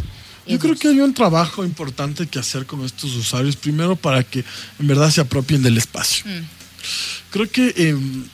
Yo 0.46 0.58
creo 0.58 0.76
que 0.76 0.88
hay 0.88 1.00
un 1.00 1.14
trabajo 1.14 1.64
importante 1.64 2.26
que 2.26 2.40
hacer 2.40 2.66
con 2.66 2.84
estos 2.84 3.16
usuarios, 3.16 3.56
primero 3.56 3.96
para 3.96 4.24
que 4.24 4.44
en 4.80 4.88
verdad 4.88 5.12
se 5.12 5.22
apropien 5.22 5.62
del 5.62 5.78
espacio. 5.78 6.26
Mm. 6.26 6.44
Creo 7.30 7.52
que 7.52 7.74
em, 7.78 8.26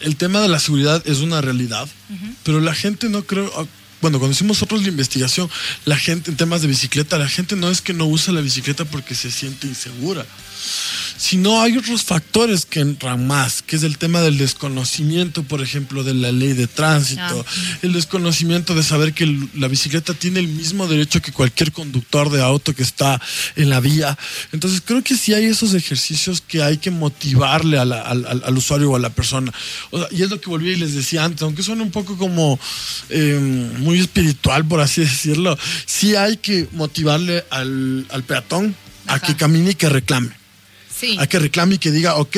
el 0.00 0.16
tema 0.16 0.40
de 0.40 0.48
la 0.48 0.58
seguridad 0.58 1.00
es 1.06 1.18
una 1.20 1.40
realidad, 1.40 1.88
pero 2.42 2.60
la 2.60 2.74
gente 2.74 3.08
no 3.08 3.22
creo, 3.22 3.48
ah, 3.56 3.64
bueno, 4.00 4.18
cuando 4.18 4.34
hicimos 4.34 4.56
nosotros 4.56 4.82
la 4.82 4.88
investigación, 4.88 5.48
la 5.84 5.96
gente 5.96 6.32
en 6.32 6.36
temas 6.36 6.62
de 6.62 6.68
bicicleta, 6.68 7.18
la 7.18 7.28
gente 7.28 7.54
no 7.54 7.70
es 7.70 7.80
que 7.80 7.92
no 7.92 8.06
usa 8.06 8.32
la 8.32 8.40
bicicleta 8.40 8.84
porque 8.84 9.14
se 9.14 9.30
siente 9.30 9.68
insegura 9.68 10.26
si 11.20 11.36
no 11.36 11.60
hay 11.60 11.76
otros 11.76 12.02
factores 12.02 12.64
que 12.64 12.80
entran 12.80 13.26
más, 13.26 13.60
que 13.60 13.76
es 13.76 13.82
el 13.82 13.98
tema 13.98 14.22
del 14.22 14.38
desconocimiento, 14.38 15.42
por 15.42 15.60
ejemplo, 15.60 16.02
de 16.02 16.14
la 16.14 16.32
ley 16.32 16.54
de 16.54 16.66
tránsito, 16.66 17.44
ah. 17.46 17.78
el 17.82 17.92
desconocimiento 17.92 18.74
de 18.74 18.82
saber 18.82 19.12
que 19.12 19.26
la 19.54 19.68
bicicleta 19.68 20.14
tiene 20.14 20.40
el 20.40 20.48
mismo 20.48 20.88
derecho 20.88 21.20
que 21.20 21.30
cualquier 21.30 21.72
conductor 21.72 22.30
de 22.30 22.40
auto 22.40 22.74
que 22.74 22.82
está 22.82 23.20
en 23.54 23.68
la 23.68 23.80
vía. 23.80 24.16
Entonces 24.52 24.80
creo 24.82 25.04
que 25.04 25.14
sí 25.14 25.34
hay 25.34 25.44
esos 25.44 25.74
ejercicios 25.74 26.40
que 26.40 26.62
hay 26.62 26.78
que 26.78 26.90
motivarle 26.90 27.78
al, 27.78 28.56
usuario 28.56 28.92
o 28.92 28.96
a 28.96 28.98
la 28.98 29.10
persona. 29.10 29.52
y 30.12 30.22
es 30.22 30.30
lo 30.30 30.40
que 30.40 30.48
volví 30.48 30.70
y 30.70 30.76
les 30.76 30.94
decía 30.94 31.22
antes, 31.22 31.42
aunque 31.42 31.62
suene 31.62 31.82
un 31.82 31.90
poco 31.90 32.16
como 32.16 32.58
em, 33.10 33.78
muy 33.82 34.00
espiritual, 34.00 34.64
por 34.64 34.80
así 34.80 35.02
decirlo, 35.02 35.58
sí 35.84 36.16
hay 36.16 36.38
que 36.38 36.66
motivarle 36.72 37.44
al, 37.50 38.06
peatón 38.26 38.74
a 39.06 39.20
que 39.20 39.36
camine 39.36 39.72
y 39.72 39.74
que 39.74 39.90
reclame. 39.90 40.39
A 41.18 41.26
que 41.26 41.38
reclame 41.38 41.76
y 41.76 41.78
que 41.78 41.90
diga, 41.90 42.16
ok, 42.16 42.36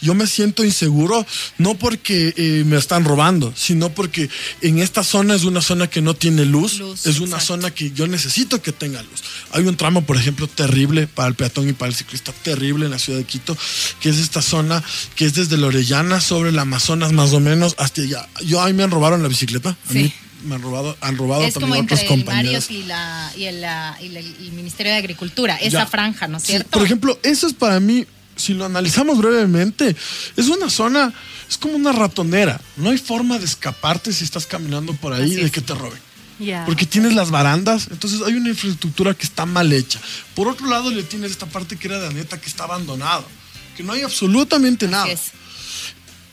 yo 0.00 0.14
me 0.14 0.26
siento 0.26 0.64
inseguro 0.64 1.26
no 1.58 1.74
porque 1.74 2.34
eh, 2.36 2.64
me 2.66 2.76
están 2.76 3.04
robando, 3.04 3.52
sino 3.56 3.90
porque 3.90 4.28
en 4.60 4.78
esta 4.78 5.02
zona 5.04 5.34
es 5.34 5.44
una 5.44 5.60
zona 5.62 5.88
que 5.88 6.02
no 6.02 6.14
tiene 6.14 6.44
luz, 6.44 6.80
es 7.04 7.20
una 7.20 7.40
zona 7.40 7.70
que 7.70 7.90
yo 7.92 8.06
necesito 8.06 8.60
que 8.60 8.72
tenga 8.72 9.02
luz. 9.02 9.22
Hay 9.52 9.64
un 9.66 9.76
tramo, 9.76 10.04
por 10.04 10.16
ejemplo, 10.16 10.46
terrible 10.46 11.06
para 11.06 11.28
el 11.28 11.34
peatón 11.34 11.68
y 11.68 11.72
para 11.72 11.90
el 11.90 11.94
ciclista, 11.94 12.32
terrible 12.42 12.84
en 12.86 12.90
la 12.90 12.98
ciudad 12.98 13.18
de 13.18 13.24
Quito, 13.24 13.56
que 14.00 14.08
es 14.08 14.18
esta 14.18 14.42
zona 14.42 14.82
que 15.16 15.26
es 15.26 15.34
desde 15.34 15.56
la 15.56 15.68
Orellana 15.68 16.20
sobre 16.20 16.50
el 16.50 16.58
Amazonas 16.58 17.12
más 17.12 17.32
o 17.32 17.40
menos 17.40 17.74
hasta 17.78 18.02
allá. 18.02 18.28
Yo 18.44 18.62
ahí 18.62 18.72
me 18.72 18.82
han 18.82 18.90
robado 18.90 19.16
la 19.16 19.28
bicicleta. 19.28 19.76
A 19.88 19.92
me 20.44 20.56
han 20.56 20.62
robado, 20.62 20.96
han 21.00 21.16
robado 21.16 21.42
es 21.44 21.54
también 21.54 21.72
como 21.72 21.84
otros 21.84 22.04
compañeros. 22.04 22.70
Y, 22.70 22.82
la, 22.84 23.32
y, 23.36 23.44
el, 23.44 24.52
Ministerio 24.52 24.92
de 24.92 24.98
Agricultura, 24.98 25.56
esa 25.56 25.86
franja, 25.86 26.28
¿no 26.28 26.38
es 26.38 26.44
cierto? 26.44 26.70
por 26.70 26.82
ejemplo, 26.82 27.18
eso 27.22 27.46
es 27.46 27.54
para 27.54 27.80
mí, 27.80 28.06
si 28.36 28.54
lo 28.54 28.64
analizamos 28.64 29.18
brevemente, 29.18 29.96
es 30.36 30.48
una 30.48 30.70
zona, 30.70 31.12
es 31.48 31.58
como 31.58 31.74
una 31.74 31.92
ratonera. 31.92 32.60
No 32.76 32.90
hay 32.90 32.98
forma 32.98 33.38
de 33.38 33.44
escaparte 33.44 34.12
si 34.12 34.24
estás 34.24 34.46
caminando 34.46 34.92
por 34.94 35.12
ahí 35.12 35.34
de 35.34 35.50
que 35.50 35.60
te 35.60 35.74
roben. 35.74 36.00
Porque 36.66 36.86
tienes 36.86 37.14
las 37.14 37.30
barandas, 37.30 37.88
entonces 37.90 38.20
hay 38.26 38.34
una 38.34 38.48
infraestructura 38.48 39.14
que 39.14 39.24
está 39.24 39.46
mal 39.46 39.72
hecha. 39.72 40.00
Por 40.34 40.48
otro 40.48 40.66
lado, 40.66 40.90
le 40.90 41.02
tienes 41.02 41.30
esta 41.30 41.46
parte 41.46 41.76
que 41.76 41.86
era 41.86 42.00
de 42.00 42.08
Aneta 42.08 42.40
que 42.40 42.48
está 42.48 42.64
abandonado, 42.64 43.24
que 43.76 43.82
no 43.82 43.92
hay 43.92 44.02
absolutamente 44.02 44.88
nada. 44.88 45.06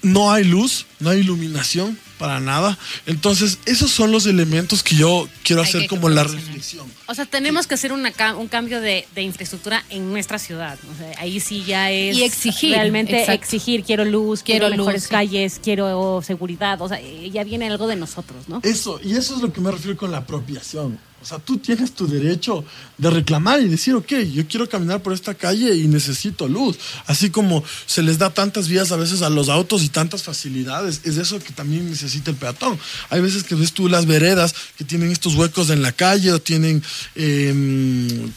No 0.02 0.32
hay 0.32 0.45
luz, 0.45 0.86
no 1.00 1.10
hay 1.10 1.19
iluminación, 1.19 2.00
para 2.19 2.39
nada. 2.39 2.77
Entonces, 3.08 3.58
esos 3.65 3.89
son 3.89 4.12
los 4.12 4.27
elementos 4.27 4.84
que 4.84 4.95
yo 4.95 5.27
quiero 5.43 5.63
hacer 5.63 5.88
como 5.88 6.10
la 6.10 6.23
reflexión. 6.23 6.86
O 7.08 7.15
sea, 7.15 7.25
tenemos 7.25 7.65
que 7.65 7.73
hacer 7.73 7.91
un 7.91 8.47
cambio 8.49 8.82
de, 8.82 9.08
infraestructura 9.15 9.84
en 9.89 10.12
nuestra 10.12 10.38
ciudad. 10.38 10.77
ahí 11.17 11.39
sí 11.39 11.63
ya 11.65 11.89
es. 11.89 12.15
Y 12.15 12.23
exigir. 12.23 12.75
Realmente 12.75 13.34
exigir, 13.34 13.84
quiero 13.84 14.05
luz, 14.05 14.43
quiero, 14.43 14.69
mejores 14.69 15.08
calles, 15.08 15.60
quiero 15.63 16.21
seguridad. 16.21 16.79
O 16.82 16.88
sea, 16.88 16.99
ya 17.01 17.43
viene 17.43 17.67
algo 17.67 17.88
de 17.88 17.95
nosotros, 17.95 18.47
¿no? 18.47 18.60
Eso, 18.63 18.99
y 19.03 19.15
eso 19.15 19.36
es 19.36 19.41
lo 19.41 19.51
que 19.51 19.62
me 19.62 19.71
refiero 19.71 19.97
con 19.97 20.12
la 20.12 20.17
apropiación. 20.17 20.99
O 21.21 21.25
sea, 21.25 21.38
tú 21.38 21.58
tienes 21.58 21.91
tu 21.91 22.08
derecho 22.08 22.63
de 22.97 23.10
reclamar 23.10 23.62
y 23.62 23.67
decir, 23.67 23.93
ok, 23.93 24.13
yo 24.34 24.47
quiero 24.47 24.69
caminar 24.69 25.01
por 25.01 25.13
esta 25.13 25.34
calle 25.34 25.75
y 25.75 25.88
necesito 25.88 26.47
luz. 26.47 26.77
Así 27.08 27.29
como 27.29 27.63
se 27.86 28.01
les 28.01 28.17
da 28.17 28.29
tantas 28.29 28.69
vías 28.69 28.91
a 28.91 28.95
veces 28.95 29.21
a 29.21 29.29
los 29.29 29.49
autos 29.49 29.84
y 29.84 29.89
tantas 29.89 30.23
facilidades, 30.23 31.01
es 31.03 31.17
eso 31.17 31.39
que 31.39 31.51
también 31.51 31.89
necesita 31.89 32.32
el 32.32 32.38
peatón. 32.38 32.79
Hay 33.10 33.19
veces 33.19 33.43
que 33.43 33.55
ves 33.55 33.73
tú 33.73 33.89
las 33.89 34.05
veredas 34.05 34.55
que 34.77 34.86
tienen 34.86 35.12
estos 35.12 35.36
huecos 35.36 35.69
en 35.69 35.82
la 35.82 35.91
calle 35.91 36.32
o 36.32 36.39
tienen... 36.39 36.82
Em, 37.15 38.32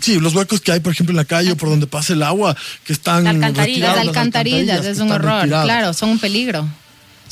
sí, 0.00 0.20
los 0.20 0.34
huecos 0.34 0.60
que 0.60 0.72
hay, 0.72 0.80
por 0.80 0.92
ejemplo, 0.92 1.12
en 1.12 1.16
la 1.16 1.24
calle 1.24 1.52
o 1.52 1.56
por 1.56 1.70
donde 1.70 1.86
pasa 1.86 2.12
el 2.12 2.22
agua, 2.22 2.54
que 2.84 2.92
están... 2.92 3.24
Las 3.24 3.34
alcantarillas, 3.34 3.96
las 3.96 4.06
alcantarillas, 4.06 4.84
es 4.84 4.98
un 4.98 5.10
horror, 5.10 5.48
claro, 5.48 5.94
son 5.94 6.10
un 6.10 6.18
peligro 6.18 6.68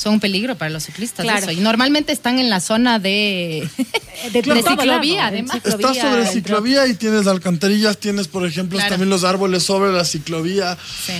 son 0.03 0.15
un 0.15 0.19
peligro 0.19 0.57
para 0.57 0.69
los 0.69 0.83
ciclistas. 0.83 1.25
Y 1.51 1.61
normalmente 1.61 2.11
están 2.11 2.37
en 2.37 2.49
la 2.49 2.59
zona 2.59 2.99
de, 2.99 3.67
de, 4.33 4.43
ciclovía, 4.43 5.27
además. 5.27 5.61
Estás 5.63 5.97
sobre 5.97 6.27
ciclovía 6.27 6.85
y 6.87 6.93
tienes 6.93 7.25
alcantarillas, 7.25 7.97
tienes, 7.97 8.27
por 8.27 8.45
ejemplo, 8.45 8.77
también 8.79 9.09
los 9.09 9.23
árboles 9.23 9.63
sobre 9.63 9.93
la 9.93 10.03
ciclovía. 10.03 10.77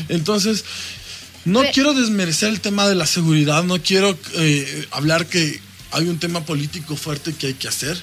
Entonces, 0.10 0.66
no 1.46 1.62
quiero 1.74 1.94
desmerecer 1.94 2.50
el 2.50 2.60
tema 2.60 2.88
de 2.88 2.96
la 2.96 3.08
seguridad, 3.08 3.64
no 3.64 3.82
quiero 3.82 4.18
eh, 4.36 4.88
hablar 4.92 5.28
que 5.28 5.62
hay 5.92 6.10
un 6.10 6.20
tema 6.20 6.42
político 6.42 6.98
fuerte 6.98 7.34
que 7.34 7.48
hay 7.48 7.54
que 7.54 7.70
hacer, 7.70 7.98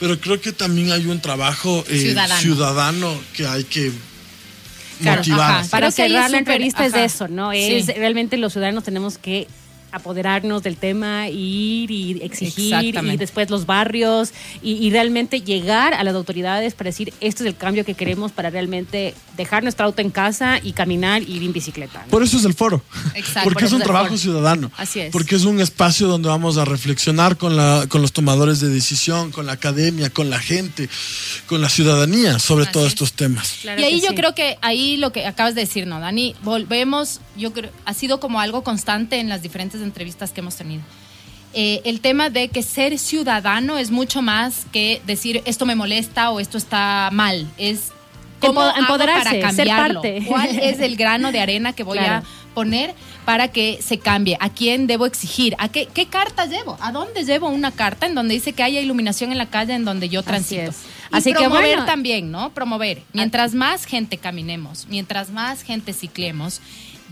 pero 0.00 0.18
creo 0.18 0.40
que 0.40 0.52
también 0.52 0.92
hay 0.92 1.06
un 1.06 1.20
trabajo 1.20 1.84
eh, 1.88 2.14
ciudadano. 2.40 3.20
que 3.34 3.46
hay 3.46 3.64
que 3.64 3.92
motivar. 5.00 5.68
para 5.68 5.90
cerrar 5.90 6.30
la 6.30 6.38
entrevista 6.38 6.86
es 6.86 6.92
de 6.92 7.04
eso, 7.04 7.28
¿no? 7.28 7.52
Es 7.52 7.86
realmente 7.88 8.38
los 8.38 8.52
ciudadanos 8.52 8.84
tenemos 8.84 9.18
que 9.18 9.46
apoderarnos 9.92 10.62
del 10.62 10.76
tema, 10.76 11.28
ir 11.28 11.90
y 11.90 12.20
exigir, 12.22 12.98
y 13.02 13.16
después 13.16 13.50
los 13.50 13.66
barrios, 13.66 14.32
y, 14.62 14.90
realmente 14.90 15.40
llegar 15.40 15.94
a 15.94 16.04
las 16.04 16.14
autoridades 16.14 16.74
para 16.74 16.88
decir, 16.88 17.14
este 17.20 17.44
es 17.44 17.48
el 17.48 17.56
cambio 17.56 17.84
que 17.84 17.94
queremos 17.94 18.32
para 18.32 18.50
realmente 18.50 19.14
dejar 19.36 19.62
nuestro 19.62 19.86
auto 19.86 20.02
en 20.02 20.10
casa 20.10 20.60
y 20.62 20.72
caminar 20.72 21.22
y 21.22 21.36
ir 21.36 21.42
en 21.42 21.52
bicicleta. 21.52 22.04
Por 22.10 22.22
eso 22.22 22.36
es 22.36 22.44
el 22.44 22.52
foro. 22.52 22.82
Exacto. 23.14 23.44
Porque 23.44 23.64
es 23.64 23.72
un 23.72 23.80
trabajo 23.80 24.16
ciudadano. 24.18 24.70
Así 24.76 25.00
es. 25.00 25.12
Porque 25.12 25.36
es 25.36 25.44
un 25.44 25.60
espacio 25.60 26.08
donde 26.08 26.28
vamos 26.28 26.58
a 26.58 26.64
reflexionar 26.64 27.36
con, 27.36 27.56
la, 27.56 27.86
con 27.88 28.02
los 28.02 28.12
tomadores 28.12 28.60
de 28.60 28.68
decisión, 28.68 29.30
con 29.30 29.46
la 29.46 29.52
academia, 29.52 30.10
con 30.10 30.30
la 30.30 30.38
gente, 30.38 30.88
con 31.46 31.60
la 31.60 31.68
ciudadanía 31.68 32.38
sobre 32.38 32.66
todos 32.66 32.88
estos 32.88 33.12
temas. 33.12 33.64
y 33.64 33.68
ahí 33.82 34.00
yo 34.00 34.14
creo 34.14 34.34
que 34.34 34.58
ahí 34.60 34.96
lo 34.96 35.12
que 35.12 35.26
acabas 35.26 35.54
de 35.54 35.62
decir, 35.62 35.86
¿no, 35.86 36.00
Dani? 36.00 36.34
Volvemos, 36.42 37.20
yo 37.36 37.52
creo, 37.52 37.70
ha 37.84 37.94
sido 37.94 38.20
como 38.20 38.40
algo 38.40 38.62
constante 38.62 39.20
en 39.20 39.28
las 39.28 39.42
diferentes 39.42 39.81
entrevistas 39.82 40.30
que 40.30 40.40
hemos 40.40 40.56
tenido. 40.56 40.82
Eh, 41.54 41.82
el 41.84 42.00
tema 42.00 42.30
de 42.30 42.48
que 42.48 42.62
ser 42.62 42.98
ciudadano 42.98 43.76
es 43.76 43.90
mucho 43.90 44.22
más 44.22 44.66
que 44.72 45.02
decir 45.06 45.42
esto 45.44 45.66
me 45.66 45.74
molesta 45.74 46.30
o 46.30 46.40
esto 46.40 46.56
está 46.56 47.10
mal. 47.12 47.46
Es 47.58 47.92
cómo 48.40 48.62
empoderarse, 48.74 49.40
para 49.40 49.40
cambiarlo. 49.40 50.02
¿Cuál 50.26 50.58
es 50.58 50.80
el 50.80 50.96
grano 50.96 51.30
de 51.30 51.40
arena 51.40 51.74
que 51.74 51.82
voy 51.82 51.98
a 51.98 52.22
poner 52.54 52.94
para 53.26 53.48
que 53.48 53.80
se 53.82 53.98
cambie? 53.98 54.38
¿A 54.40 54.48
quién 54.48 54.86
debo 54.86 55.04
exigir? 55.04 55.54
¿A 55.58 55.68
qué, 55.68 55.86
qué 55.92 56.06
carta 56.06 56.46
llevo? 56.46 56.78
¿A 56.80 56.90
dónde 56.90 57.24
llevo 57.24 57.48
una 57.48 57.70
carta 57.70 58.06
en 58.06 58.14
donde 58.14 58.34
dice 58.34 58.54
que 58.54 58.62
haya 58.62 58.80
iluminación 58.80 59.30
en 59.30 59.38
la 59.38 59.46
calle 59.46 59.74
en 59.74 59.84
donde 59.84 60.08
yo 60.08 60.22
transito? 60.22 60.72
Así, 61.10 61.34
que 61.34 61.40
promover 61.40 61.84
también, 61.84 62.30
¿no? 62.30 62.54
Promover. 62.54 63.02
Mientras 63.12 63.54
más 63.54 63.84
gente 63.84 64.16
caminemos, 64.16 64.86
mientras 64.88 65.30
más 65.30 65.62
gente 65.62 65.92
ciclemos, 65.92 66.62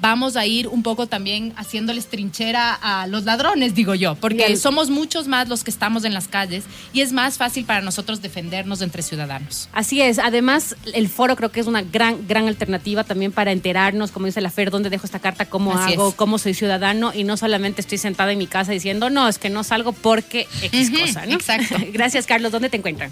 vamos 0.00 0.36
a 0.36 0.46
ir 0.46 0.68
un 0.68 0.82
poco 0.82 1.06
también 1.06 1.52
haciéndoles 1.56 2.06
trinchera 2.06 2.74
a 2.74 3.06
los 3.06 3.24
ladrones, 3.24 3.74
digo 3.74 3.94
yo, 3.94 4.14
porque 4.14 4.56
somos 4.56 4.90
muchos 4.90 5.28
más 5.28 5.48
los 5.48 5.64
que 5.64 5.70
estamos 5.70 6.04
en 6.04 6.14
las 6.14 6.28
calles 6.28 6.64
y 6.92 7.00
es 7.00 7.12
más 7.12 7.38
fácil 7.38 7.64
para 7.64 7.80
nosotros 7.80 8.22
defendernos 8.22 8.82
entre 8.82 9.02
ciudadanos. 9.02 9.68
Así 9.72 10.00
es, 10.00 10.18
además 10.18 10.76
el 10.94 11.08
foro 11.08 11.36
creo 11.36 11.50
que 11.50 11.60
es 11.60 11.66
una 11.66 11.82
gran, 11.82 12.26
gran 12.26 12.48
alternativa 12.48 13.04
también 13.04 13.32
para 13.32 13.52
enterarnos, 13.52 14.10
como 14.10 14.26
dice 14.26 14.40
la 14.40 14.50
Fer, 14.50 14.70
dónde 14.70 14.90
dejo 14.90 15.06
esta 15.06 15.18
carta, 15.18 15.46
cómo 15.46 15.72
hago, 15.72 16.12
cómo 16.12 16.38
soy 16.38 16.54
ciudadano 16.54 17.12
y 17.14 17.24
no 17.24 17.36
solamente 17.36 17.80
estoy 17.80 17.98
sentada 17.98 18.32
en 18.32 18.38
mi 18.38 18.46
casa 18.46 18.72
diciendo, 18.72 19.10
no, 19.10 19.28
es 19.28 19.38
que 19.38 19.50
no 19.50 19.64
salgo 19.64 19.92
porque 19.92 20.46
X 20.62 20.90
cosa, 20.90 21.26
¿no? 21.26 21.34
Exacto. 21.34 21.76
Gracias, 21.92 22.26
Carlos. 22.26 22.52
¿Dónde 22.52 22.70
te 22.70 22.76
encuentran? 22.76 23.10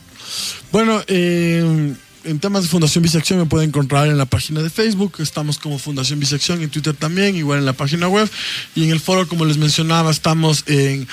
Bueno, 0.72 1.03
eh 1.07 1.94
en 2.24 2.38
temas 2.38 2.62
de 2.62 2.68
Fundación 2.68 3.02
Bisección 3.02 3.38
me 3.38 3.46
pueden 3.46 3.70
encontrar 3.70 4.09
en 4.09 4.18
la 4.18 4.26
página 4.26 4.62
de 4.62 4.70
Facebook, 4.70 5.16
estamos 5.20 5.59
como 5.59 5.78
Fundación 5.78 6.20
Bisección, 6.20 6.62
en 6.62 6.70
Twitter 6.70 6.94
también, 6.94 7.37
igual 7.37 7.61
en 7.61 7.64
la 7.64 7.72
página 7.72 8.09
web. 8.09 8.28
Y 8.74 8.85
en 8.85 8.90
el 8.90 9.00
foro, 9.00 9.26
como 9.28 9.44
les 9.44 9.57
mencionaba, 9.57 10.11
estamos 10.11 10.64
en, 10.66 11.09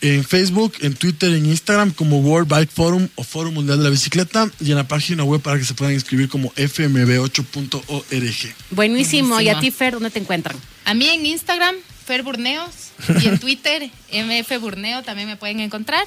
en 0.00 0.24
Facebook, 0.24 0.74
en 0.80 0.94
Twitter, 0.94 1.32
en 1.32 1.46
Instagram 1.46 1.92
como 1.92 2.20
World 2.20 2.48
Bike 2.48 2.70
Forum 2.70 3.08
o 3.14 3.24
Foro 3.24 3.50
Mundial 3.50 3.78
de 3.78 3.84
la 3.84 3.90
Bicicleta 3.90 4.50
y 4.60 4.70
en 4.70 4.76
la 4.76 4.86
página 4.86 5.24
web 5.24 5.40
para 5.40 5.58
que 5.58 5.64
se 5.64 5.74
puedan 5.74 5.94
inscribir 5.94 6.28
como 6.28 6.52
fmb8.org. 6.52 8.54
Buenísimo. 8.70 9.40
¿Y 9.40 9.48
a 9.48 9.60
ti, 9.60 9.70
Fer, 9.70 9.94
dónde 9.94 10.10
te 10.10 10.18
encuentran? 10.18 10.56
A 10.84 10.94
mí 10.94 11.08
en 11.08 11.26
Instagram, 11.26 11.74
Fer 12.06 12.22
Burneos, 12.22 12.88
y 13.22 13.28
en 13.28 13.38
Twitter, 13.38 13.90
MF 14.12 14.60
Burneo, 14.60 15.02
también 15.02 15.28
me 15.28 15.36
pueden 15.36 15.60
encontrar. 15.60 16.04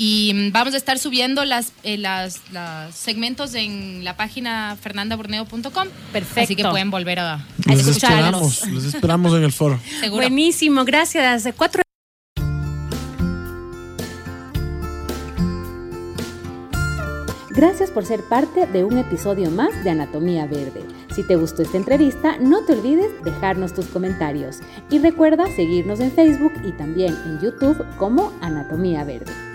Y 0.00 0.32
mm, 0.32 0.52
vamos 0.52 0.74
a 0.74 0.76
estar 0.76 0.96
subiendo 1.00 1.44
las, 1.44 1.72
eh, 1.82 1.98
las, 1.98 2.40
los 2.52 2.94
segmentos 2.94 3.54
en 3.54 4.04
la 4.04 4.16
página 4.16 4.76
fernandaburneo.com. 4.80 5.88
Perfecto. 6.12 6.40
Así 6.40 6.54
que 6.54 6.64
pueden 6.64 6.90
volver 6.90 7.18
a, 7.18 7.34
a 7.34 7.40
les 7.66 7.84
Esperamos, 7.88 8.64
les 8.68 8.84
esperamos 8.84 9.34
en 9.34 9.42
el 9.42 9.52
foro. 9.52 9.80
Buenísimo, 10.08 10.84
gracias. 10.84 11.48
Cuatro 11.56 11.82
Gracias 17.50 17.90
por 17.90 18.06
ser 18.06 18.22
parte 18.22 18.68
de 18.68 18.84
un 18.84 18.98
episodio 18.98 19.50
más 19.50 19.82
de 19.82 19.90
Anatomía 19.90 20.46
Verde. 20.46 20.84
Si 21.12 21.24
te 21.24 21.34
gustó 21.34 21.62
esta 21.62 21.76
entrevista, 21.76 22.38
no 22.38 22.64
te 22.64 22.74
olvides 22.74 23.10
dejarnos 23.24 23.74
tus 23.74 23.86
comentarios 23.86 24.58
y 24.92 25.00
recuerda 25.00 25.44
seguirnos 25.56 25.98
en 25.98 26.12
Facebook 26.12 26.52
y 26.64 26.70
también 26.70 27.16
en 27.26 27.40
YouTube 27.40 27.84
como 27.96 28.32
Anatomía 28.40 29.02
Verde. 29.02 29.47